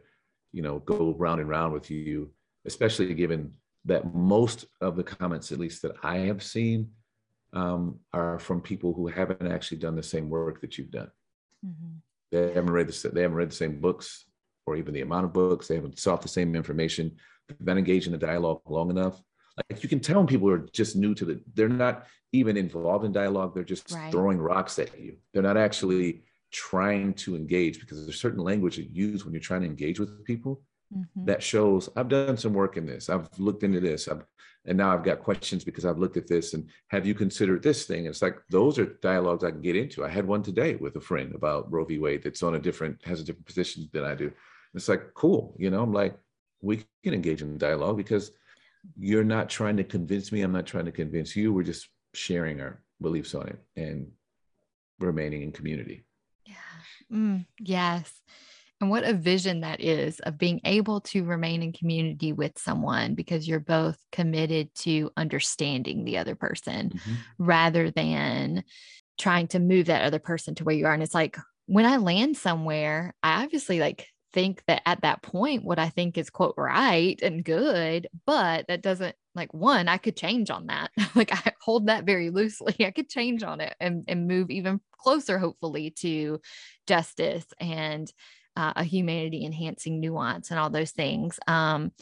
[0.52, 2.30] you know, go round and round with you,
[2.66, 3.52] especially given
[3.84, 6.90] that most of the comments, at least that I have seen,
[7.52, 11.10] um, are from people who haven't actually done the same work that you've done.
[11.64, 11.96] Mm-hmm.
[12.32, 14.24] They haven't read the they haven't read the same books
[14.66, 15.68] or even the amount of books.
[15.68, 17.16] They haven't sought the same information.
[17.48, 19.22] They've been engaged in the dialogue long enough.
[19.70, 23.04] Like you can tell when people are just new to the, they're not even involved
[23.04, 23.54] in dialogue.
[23.54, 24.10] They're just right.
[24.10, 25.18] throwing rocks at you.
[25.32, 29.60] They're not actually trying to engage because there's certain language you use when you're trying
[29.60, 30.62] to engage with people
[30.94, 31.24] mm-hmm.
[31.24, 33.08] that shows I've done some work in this.
[33.08, 34.08] I've looked into this.
[34.08, 34.24] I've,
[34.66, 36.54] and now I've got questions because I've looked at this.
[36.54, 38.06] And have you considered this thing?
[38.06, 40.04] it's like those are dialogues I can get into.
[40.04, 41.98] I had one today with a friend about Roe v.
[41.98, 44.32] Wade that's on a different has a different position than I do.
[44.74, 45.82] It's like cool, you know.
[45.82, 46.16] I'm like
[46.62, 48.30] we can engage in dialogue because
[48.98, 50.40] you're not trying to convince me.
[50.40, 51.52] I'm not trying to convince you.
[51.52, 54.10] We're just sharing our beliefs on it and
[54.98, 56.04] remaining in community.
[57.12, 58.12] Mm, yes.
[58.80, 63.14] And what a vision that is of being able to remain in community with someone
[63.14, 67.12] because you're both committed to understanding the other person mm-hmm.
[67.38, 68.64] rather than
[69.18, 70.92] trying to move that other person to where you are.
[70.92, 75.64] And it's like when I land somewhere, I obviously like think that at that point,
[75.64, 80.16] what I think is quote right and good, but that doesn't like one, I could
[80.16, 80.90] change on that.
[81.14, 82.74] like I hold that very loosely.
[82.84, 86.40] I could change on it and, and move even closer, hopefully, to
[86.86, 88.12] justice and
[88.56, 91.38] uh, a humanity enhancing nuance and all those things.
[91.46, 91.92] Um,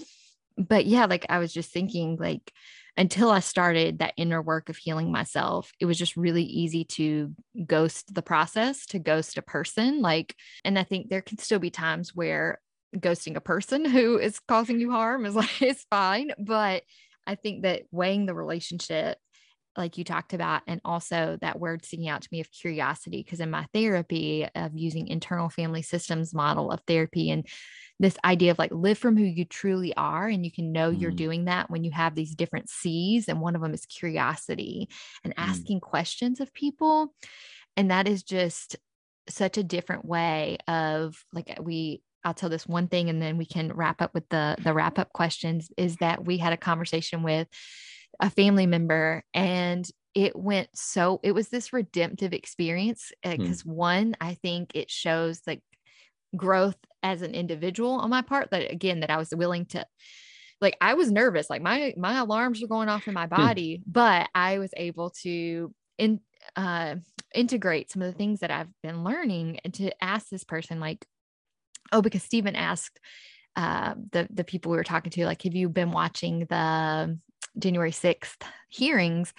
[0.56, 2.52] but yeah, like I was just thinking, like,
[2.96, 7.34] until I started that inner work of healing myself, it was just really easy to
[7.66, 10.02] ghost the process, to ghost a person.
[10.02, 12.60] Like, and I think there can still be times where
[12.94, 16.32] ghosting a person who is causing you harm is like, it's fine.
[16.38, 16.82] But
[17.26, 19.16] I think that weighing the relationship,
[19.76, 23.40] like you talked about, and also that word sticking out to me of curiosity, because
[23.40, 27.46] in my therapy of using internal family systems model of therapy and
[27.98, 31.00] this idea of like live from who you truly are and you can know mm.
[31.00, 34.88] you're doing that when you have these different C's and one of them is curiosity
[35.22, 35.42] and mm.
[35.42, 35.82] asking mm.
[35.82, 37.14] questions of people
[37.76, 38.76] and that is just
[39.28, 43.46] such a different way of like we I'll tell this one thing and then we
[43.46, 47.22] can wrap up with the the wrap up questions is that we had a conversation
[47.22, 47.48] with
[48.20, 53.74] a family member and it went so it was this redemptive experience because uh, mm.
[53.74, 55.62] one I think it shows like
[56.36, 59.86] growth as an individual on my part that again that I was willing to
[60.60, 63.34] like I was nervous like my my alarms were going off in my hmm.
[63.34, 63.82] body hmm.
[63.90, 66.20] but I was able to in
[66.56, 66.96] uh
[67.34, 71.04] integrate some of the things that I've been learning and to ask this person like
[71.90, 73.00] oh because Stephen asked
[73.56, 77.18] uh the the people we were talking to like have you been watching the
[77.58, 79.32] January 6th hearings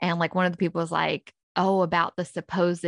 [0.00, 2.84] and like one of the people was like oh about the supposed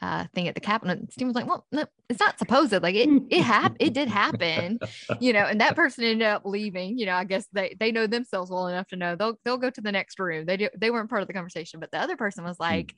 [0.00, 0.96] uh, thing at the Capitol.
[0.96, 3.76] And Steve was like, well, no, it's not supposed like it, it happened.
[3.80, 4.78] It did happen,
[5.20, 8.06] you know, and that person ended up leaving, you know, I guess they, they know
[8.06, 10.46] themselves well enough to know they'll, they'll go to the next room.
[10.46, 12.62] They do, they weren't part of the conversation, but the other person was hmm.
[12.62, 12.94] like,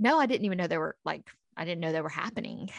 [0.00, 1.28] no, I didn't even know they were like,
[1.58, 2.70] I didn't know they were happening.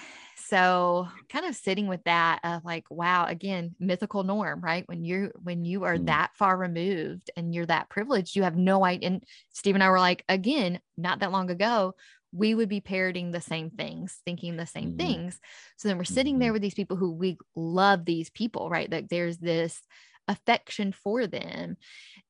[0.48, 4.84] So kind of sitting with that of like, wow, again, mythical norm, right?
[4.88, 6.08] When you when you are mm.
[6.08, 9.10] that far removed and you're that privileged, you have no idea.
[9.10, 9.24] And
[9.54, 11.94] Steve and I were like, again, not that long ago,
[12.32, 14.98] we would be parroting the same things, thinking the same mm-hmm.
[14.98, 15.40] things.
[15.78, 16.42] So then we're sitting mm-hmm.
[16.42, 18.92] there with these people who we love these people, right?
[18.92, 19.80] Like there's this
[20.28, 21.76] affection for them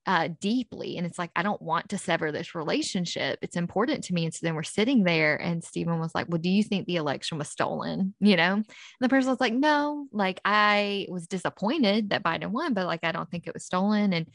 [0.06, 0.98] uh, deeply.
[0.98, 3.40] And it's like, I don't want to sever this relationship.
[3.42, 4.26] It's important to me.
[4.26, 6.96] And so then we're sitting there, and Stephen was like, Well, do you think the
[6.96, 8.14] election was stolen?
[8.20, 8.54] You know?
[8.54, 8.66] And
[9.00, 13.12] the person was like, No, like I was disappointed that Biden won, but like I
[13.12, 14.14] don't think it was stolen.
[14.14, 14.28] And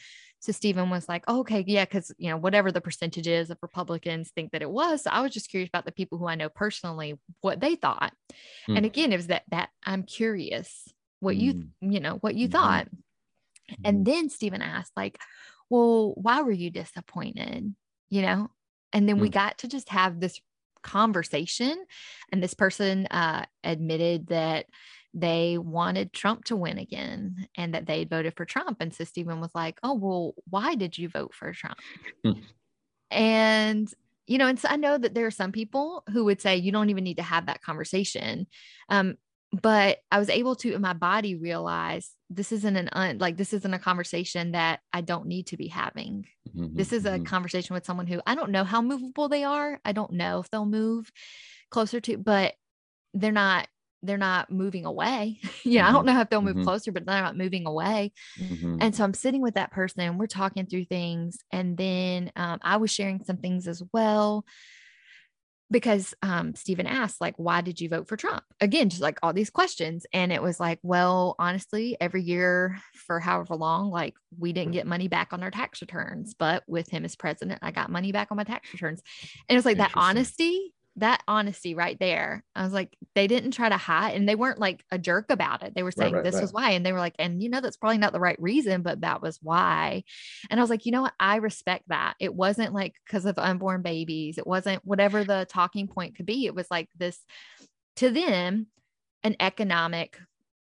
[0.44, 3.56] so Stephen was like, oh, okay, yeah, because you know, whatever the percentage is of
[3.62, 5.04] Republicans think that it was.
[5.04, 8.12] So I was just curious about the people who I know personally, what they thought.
[8.68, 8.76] Mm.
[8.76, 10.86] And again, it was that that I'm curious
[11.20, 11.40] what mm.
[11.40, 12.58] you, you know, what you mm-hmm.
[12.58, 12.88] thought.
[13.82, 14.12] And mm-hmm.
[14.12, 15.18] then Stephen asked, like,
[15.70, 17.74] well, why were you disappointed?
[18.10, 18.48] you know?
[18.92, 19.32] And then we Mm.
[19.32, 20.40] got to just have this
[20.82, 21.84] conversation.
[22.30, 24.66] And this person uh, admitted that
[25.14, 28.76] they wanted Trump to win again and that they had voted for Trump.
[28.80, 31.78] And so Stephen was like, Oh, well, why did you vote for Trump?
[32.24, 32.40] Hmm.
[33.10, 33.88] and,
[34.26, 36.72] you know, and so I know that there are some people who would say you
[36.72, 38.46] don't even need to have that conversation.
[38.88, 39.16] Um,
[39.52, 43.52] but I was able to in my body realize this isn't an un, like this
[43.52, 46.26] isn't a conversation that I don't need to be having.
[46.54, 47.20] Mhm, This is a mhm.
[47.20, 49.80] conversation with someone who I don't know how movable they are.
[49.84, 51.12] I don't know if they'll move
[51.70, 52.54] closer to, but
[53.14, 53.68] they're not
[54.02, 55.40] they're not moving away.
[55.64, 56.62] you know, I don't know if they'll move mhm.
[56.62, 58.12] closer, but they're not moving away.
[58.36, 58.80] Mhm.
[58.80, 61.38] And so I'm sitting with that person and we're talking through things.
[61.52, 64.44] And then um, I was sharing some things as well
[65.70, 68.44] because um, Stephen asked, like, why did you vote for Trump?
[68.60, 70.06] Again, just like all these questions.
[70.12, 74.86] And it was like, well, honestly, every year for however long, like we didn't get
[74.86, 78.28] money back on our tax returns, but with him as president, I got money back
[78.30, 79.02] on my tax returns.
[79.48, 82.44] And it was like that honesty, that honesty right there.
[82.54, 85.62] I was like, they didn't try to hide and they weren't like a jerk about
[85.62, 85.74] it.
[85.74, 86.42] They were Right, saying right, this right.
[86.42, 86.70] was why.
[86.70, 89.20] And they were like, and you know, that's probably not the right reason, but that
[89.20, 90.04] was why.
[90.50, 91.14] And I was like, you know what?
[91.18, 92.14] I respect that.
[92.20, 94.38] It wasn't like because of unborn babies.
[94.38, 96.46] It wasn't whatever the talking point could be.
[96.46, 97.18] It was like this
[97.96, 98.68] to them,
[99.22, 100.18] an economic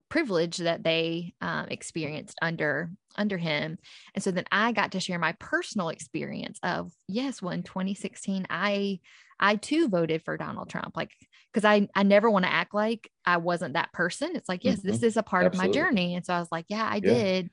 [0.10, 3.78] privilege that they um, experienced under under him
[4.14, 8.46] and so then i got to share my personal experience of yes well in 2016
[8.50, 9.00] i
[9.42, 11.12] i too voted for donald trump like
[11.52, 14.80] because i i never want to act like i wasn't that person it's like yes
[14.82, 17.14] this is a part of my journey and so i was like yeah i Yeah.
[17.14, 17.50] did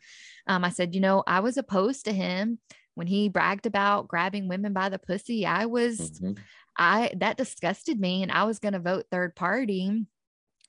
[0.46, 2.58] um, i said you know i was opposed to him
[2.94, 6.38] when he bragged about grabbing women by the pussy i was Mhm.
[6.80, 10.06] I that disgusted me and I was going to vote third party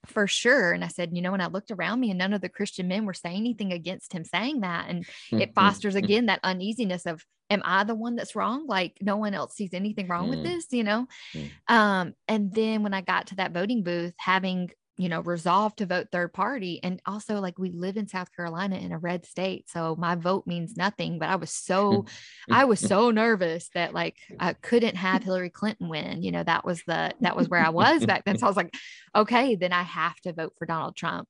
[0.07, 0.71] for sure.
[0.71, 2.87] And I said, you know, when I looked around me and none of the Christian
[2.87, 4.87] men were saying anything against him saying that.
[4.89, 5.05] And
[5.41, 8.67] it fosters again that uneasiness of, am I the one that's wrong?
[8.67, 10.43] Like no one else sees anything wrong with Mm.
[10.43, 11.07] this, you know?
[11.33, 11.51] Mm.
[11.67, 15.85] Um, and then when I got to that voting booth, having you know, resolved to
[15.85, 16.81] vote third party.
[16.83, 19.69] And also, like, we live in South Carolina in a red state.
[19.69, 21.19] So my vote means nothing.
[21.19, 22.03] But I was so,
[22.51, 26.21] I was so nervous that, like, I couldn't have Hillary Clinton win.
[26.21, 28.37] You know, that was the, that was where I was back then.
[28.37, 28.73] So I was like,
[29.15, 31.29] okay, then I have to vote for Donald Trump.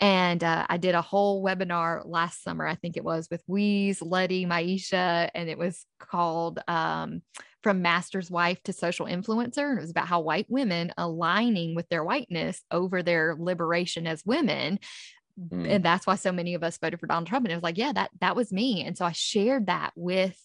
[0.00, 3.98] And uh, I did a whole webinar last summer, I think it was with Weeze,
[4.02, 7.22] Letty, Maisha, and it was called um,
[7.62, 9.70] From Master's Wife to Social Influencer.
[9.70, 14.24] And it was about how white women aligning with their whiteness over their liberation as
[14.26, 14.80] women.
[15.40, 15.68] Mm.
[15.68, 17.46] And that's why so many of us voted for Donald Trump.
[17.46, 18.84] And it was like, yeah, that that was me.
[18.84, 20.38] And so I shared that with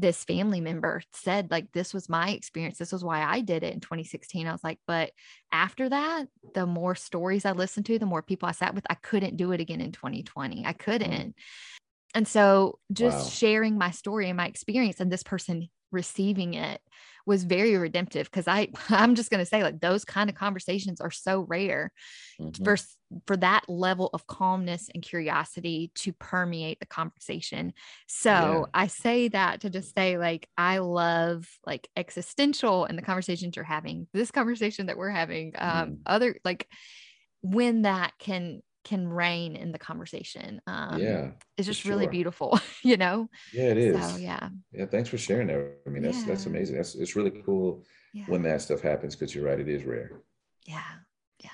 [0.00, 3.74] this family member said like this was my experience this was why i did it
[3.74, 5.10] in 2016 i was like but
[5.52, 8.94] after that the more stories i listened to the more people i sat with i
[8.94, 10.78] couldn't do it again in 2020 i mm.
[10.78, 11.34] couldn't.
[12.14, 13.30] And so just Wow.
[13.30, 16.80] sharing my story and my experience and this person receiving it
[17.26, 21.00] was very redemptive because i i'm just going to say like those kind of conversations
[21.00, 21.92] are so rare
[22.38, 22.64] Mhm.
[22.64, 22.76] for
[23.26, 27.72] for that level of calmness and curiosity to permeate the conversation.
[28.06, 28.70] So Yeah.
[28.72, 33.64] I say that to just say like I love like existential and the conversations you're
[33.64, 34.06] having.
[34.12, 36.04] This conversation that we're having, um, Mm.
[36.06, 36.68] other like
[37.42, 40.60] when that can can reign in the conversation.
[40.66, 42.12] Um, yeah, it's just really sure.
[42.12, 43.28] beautiful, you know.
[43.52, 44.12] yeah, it is.
[44.12, 45.78] So yeah, Yeah, thanks for sharing that.
[45.86, 46.76] I mean, that's that's amazing.
[46.76, 48.24] That's it's really cool yeah.
[48.26, 50.22] when that stuff happens because you're right, it is rare.
[50.66, 50.82] Yeah.
[51.42, 51.50] Yeah.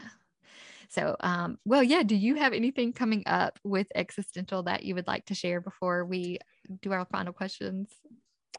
[0.89, 2.03] So, um, well, yeah.
[2.03, 6.05] Do you have anything coming up with existential that you would like to share before
[6.05, 6.39] we
[6.83, 7.91] do our final questions?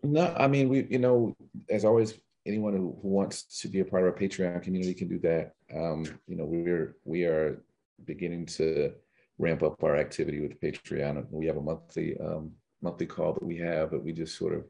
[0.04, 1.36] No, I mean, we, you know,
[1.70, 2.14] as always,
[2.46, 5.54] anyone who, who wants to be a part of our Patreon community can do that.
[5.74, 7.62] Um, you know, we're we are
[8.06, 8.94] beginning to
[9.38, 11.26] ramp up our activity with Patreon.
[11.30, 14.66] We have a monthly um, monthly call that we have, but we just sort of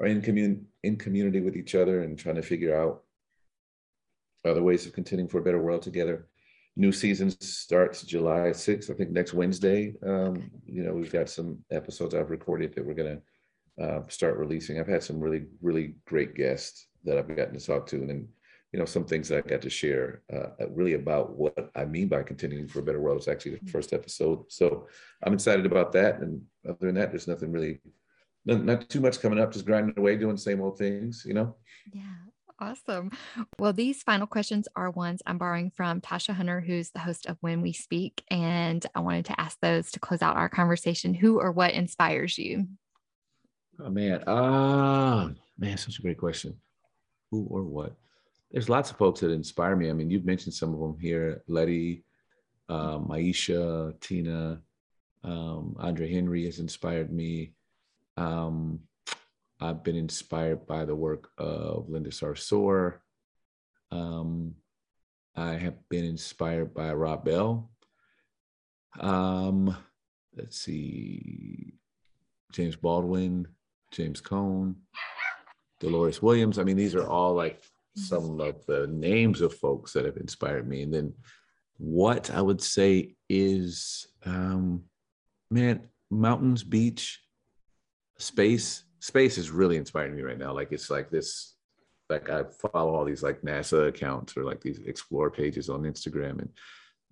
[0.00, 3.02] are in commun in community with each other and trying to figure out
[4.44, 6.28] other ways of contending for a better world together.
[6.76, 9.94] New season starts July 6th, I think next Wednesday.
[10.06, 13.20] Um, you know, we've got some episodes I've recorded that we're gonna
[13.80, 14.78] uh, start releasing.
[14.78, 18.28] I've had some really, really great guests that I've gotten to talk to, and
[18.72, 22.08] you know some things that I got to share uh, really about what I mean
[22.08, 23.18] by continuing for a better world.
[23.18, 24.86] It's actually the first episode, so
[25.24, 26.20] I'm excited about that.
[26.20, 27.80] And other than that, there's nothing really,
[28.44, 29.52] not, not too much coming up.
[29.52, 31.56] Just grinding away, doing the same old things, you know.
[31.92, 32.02] Yeah.
[32.60, 33.12] Awesome.
[33.60, 37.36] Well, these final questions are ones I'm borrowing from Tasha Hunter, who's the host of
[37.40, 38.24] When We Speak.
[38.32, 41.14] And I wanted to ask those to close out our conversation.
[41.14, 42.66] Who or what inspires you?
[43.80, 46.56] Oh man, ah man, such a great question.
[47.30, 47.94] Who or what?
[48.50, 49.90] There's lots of folks that inspire me.
[49.90, 52.04] I mean, you've mentioned some of them here: Letty,
[52.68, 54.60] um, Maisha, Tina,
[55.24, 57.52] um, Andre Henry has inspired me.
[58.16, 58.80] Um,
[59.60, 62.98] I've been inspired by the work of Linda Sarsour.
[63.90, 64.54] Um,
[65.34, 67.70] I have been inspired by Rob Bell.
[68.98, 69.76] Um,
[70.36, 71.74] let's see,
[72.52, 73.46] James Baldwin,
[73.92, 74.76] James Cone,
[75.80, 76.58] Dolores Williams.
[76.58, 77.62] I mean, these are all like
[78.06, 80.82] some of the names of folks that have inspired me.
[80.82, 81.14] And then
[81.78, 84.84] what I would say is, um,
[85.50, 87.20] man, mountains, beach,
[88.18, 88.84] space.
[89.00, 90.52] Space is really inspiring me right now.
[90.52, 91.54] Like it's like this,
[92.10, 96.40] like I follow all these like NASA accounts or like these explore pages on Instagram
[96.40, 96.50] and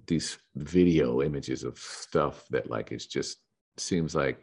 [0.07, 3.39] these video images of stuff that like it's just
[3.77, 4.41] seems like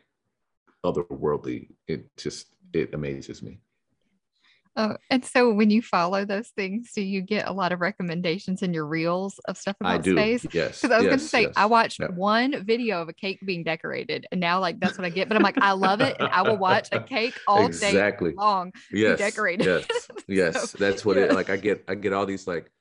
[0.86, 1.70] otherworldly.
[1.88, 3.60] It just it amazes me.
[4.76, 8.64] Oh, and so when you follow those things, do you get a lot of recommendations
[8.64, 10.14] in your reels of stuff about I do.
[10.14, 10.48] space?
[10.52, 10.82] Yes.
[10.82, 11.54] Because I was yes, going to say, yes.
[11.56, 15.10] I watched one video of a cake being decorated, and now like that's what I
[15.10, 15.28] get.
[15.28, 18.32] But I'm like, I love it, and I will watch a cake all exactly.
[18.32, 18.72] day long.
[18.92, 19.20] Yes.
[19.20, 19.66] decorated.
[19.66, 19.88] Yes.
[20.28, 20.72] Yes.
[20.72, 21.50] That's what it like.
[21.50, 22.72] I get I get all these like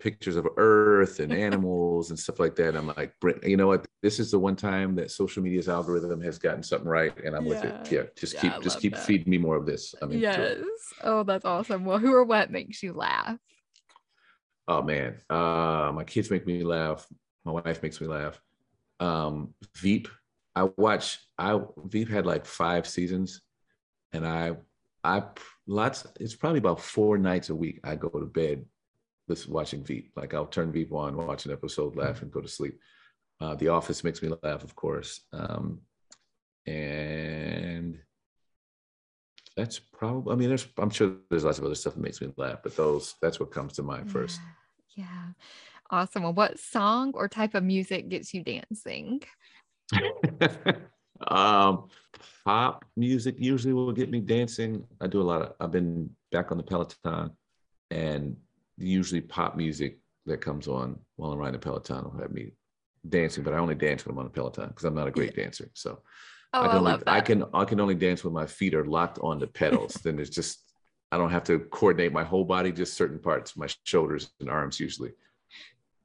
[0.00, 2.74] pictures of Earth and animals and stuff like that.
[2.76, 3.86] I'm like, you know what?
[4.02, 7.44] This is the one time that social media's algorithm has gotten something right, and I'm
[7.44, 7.74] with it.
[7.90, 7.98] Yeah.
[7.98, 8.06] Yeah.
[8.16, 9.04] Just Yeah, keep I just keep that.
[9.04, 9.94] feeding me more of this.
[10.02, 10.56] I mean, Yes.
[11.02, 11.84] Oh, that's awesome.
[11.84, 13.38] Well, who or what makes you laugh?
[14.68, 17.06] Oh man, uh, my kids make me laugh.
[17.44, 18.40] My wife makes me laugh.
[19.00, 20.08] Um, Veep,
[20.54, 21.18] I watch.
[21.38, 23.40] I Veep had like five seasons,
[24.12, 24.56] and I,
[25.02, 25.24] I
[25.66, 26.06] lots.
[26.20, 27.80] It's probably about four nights a week.
[27.82, 28.64] I go to bed,
[29.30, 30.12] listen watching Veep.
[30.16, 32.78] Like I'll turn Veep on, watch an episode, laugh, and go to sleep.
[33.40, 35.80] Uh, the Office makes me laugh, of course, um,
[36.66, 37.98] and
[39.56, 40.32] that's probably.
[40.34, 40.66] I mean, there's.
[40.76, 43.14] I'm sure there's lots of other stuff that makes me laugh, but those.
[43.22, 44.40] That's what comes to mind first.
[44.94, 45.04] Yeah.
[45.06, 45.26] yeah.
[45.90, 46.22] Awesome.
[46.22, 49.22] Well, what song or type of music gets you dancing?
[51.26, 51.88] um,
[52.44, 54.84] pop music usually will get me dancing.
[55.00, 55.52] I do a lot of.
[55.60, 57.30] I've been back on the Peloton,
[57.90, 58.36] and
[58.80, 62.52] usually pop music that comes on while I'm riding the Peloton will have me
[63.08, 63.44] dancing.
[63.44, 65.70] But I only dance when I'm on the Peloton because I'm not a great dancer.
[65.74, 66.00] So
[66.52, 67.12] Oh, I I, can only, love that.
[67.14, 69.94] I can I can only dance when my feet are locked on the pedals.
[70.04, 70.64] then there's just
[71.12, 74.78] I don't have to coordinate my whole body, just certain parts, my shoulders and arms
[74.80, 75.12] usually.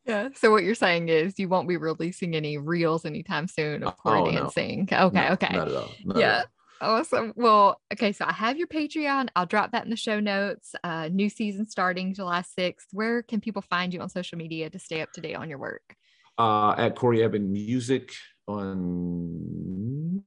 [0.05, 0.29] Yeah.
[0.35, 4.17] So what you're saying is you won't be releasing any reels anytime soon of core
[4.17, 4.31] Oh, no.
[4.41, 4.87] dancing.
[4.91, 5.09] Okay.
[5.27, 5.55] No, okay.
[5.55, 5.95] Not at all.
[6.03, 6.37] Not at Yeah.
[6.39, 6.45] all.
[6.85, 7.33] Awesome.
[7.35, 8.11] Well, okay.
[8.11, 9.29] So I have your Patreon.
[9.35, 10.75] I'll drop that in the show notes.
[10.83, 12.85] Uh, new season starting July 6th.
[12.91, 15.59] Where can people find you on social media to stay up to date on your
[15.59, 15.95] work?
[16.37, 18.11] uh, at Corey Evan Music
[18.47, 20.23] on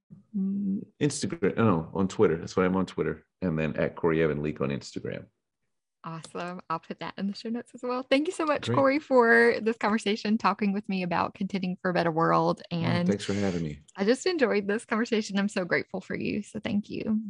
[1.00, 1.56] Instagram.
[1.56, 2.36] No, on Twitter.
[2.36, 3.24] That's why I'm on Twitter.
[3.42, 5.24] And then at Corey Evan Leak on Instagram.
[6.04, 6.60] Awesome.
[6.70, 8.06] I'll put that in the show notes as well.
[8.08, 8.76] Thank you so much, Great.
[8.76, 12.62] Corey, for this conversation, talking with me about contending for a better world.
[12.70, 13.80] And thanks for having me.
[13.96, 15.38] I just enjoyed this conversation.
[15.38, 16.42] I'm so grateful for you.
[16.42, 17.20] So thank you.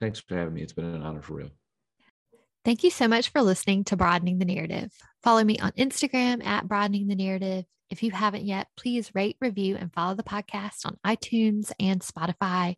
[0.00, 0.62] Thanks for having me.
[0.62, 1.50] It's been an honor for real.
[2.64, 4.90] Thank you so much for listening to Broadening the Narrative.
[5.22, 7.66] Follow me on Instagram at Broadening the Narrative.
[7.90, 12.76] If you haven't yet, please rate, review, and follow the podcast on iTunes and Spotify.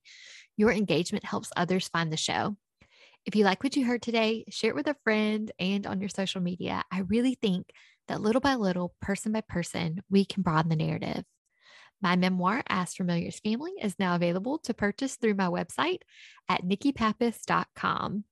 [0.57, 2.57] Your engagement helps others find the show.
[3.27, 6.09] If you like what you heard today, share it with a friend and on your
[6.09, 6.85] social media.
[6.93, 7.71] I really think
[8.07, 11.25] that little by little, person by person, we can broaden the narrative.
[12.01, 16.03] My memoir, As Familiar as Family, is now available to purchase through my website
[16.49, 18.25] at nikkipappas.com.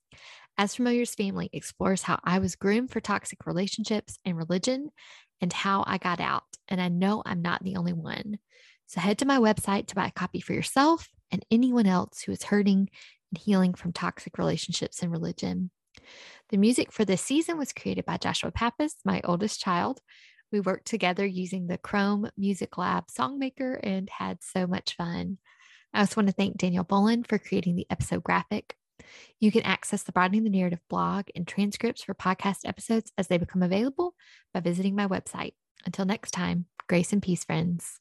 [0.57, 4.91] As Familiar as Family explores how I was groomed for toxic relationships and religion
[5.41, 6.45] and how I got out.
[6.69, 8.39] And I know I'm not the only one.
[8.87, 12.31] So head to my website to buy a copy for yourself and anyone else who
[12.31, 12.91] is hurting
[13.35, 15.71] and healing from toxic relationships and religion.
[16.51, 20.01] The music for this season was created by Joshua Pappas, my oldest child.
[20.53, 25.39] We worked together using the Chrome Music Lab Songmaker and had so much fun.
[25.93, 28.77] I also want to thank Daniel Bolin for creating the episode graphic.
[29.41, 33.39] You can access the Broadening the Narrative blog and transcripts for podcast episodes as they
[33.39, 34.15] become available
[34.53, 35.55] by visiting my website.
[35.85, 37.99] Until next time, grace and peace, friends.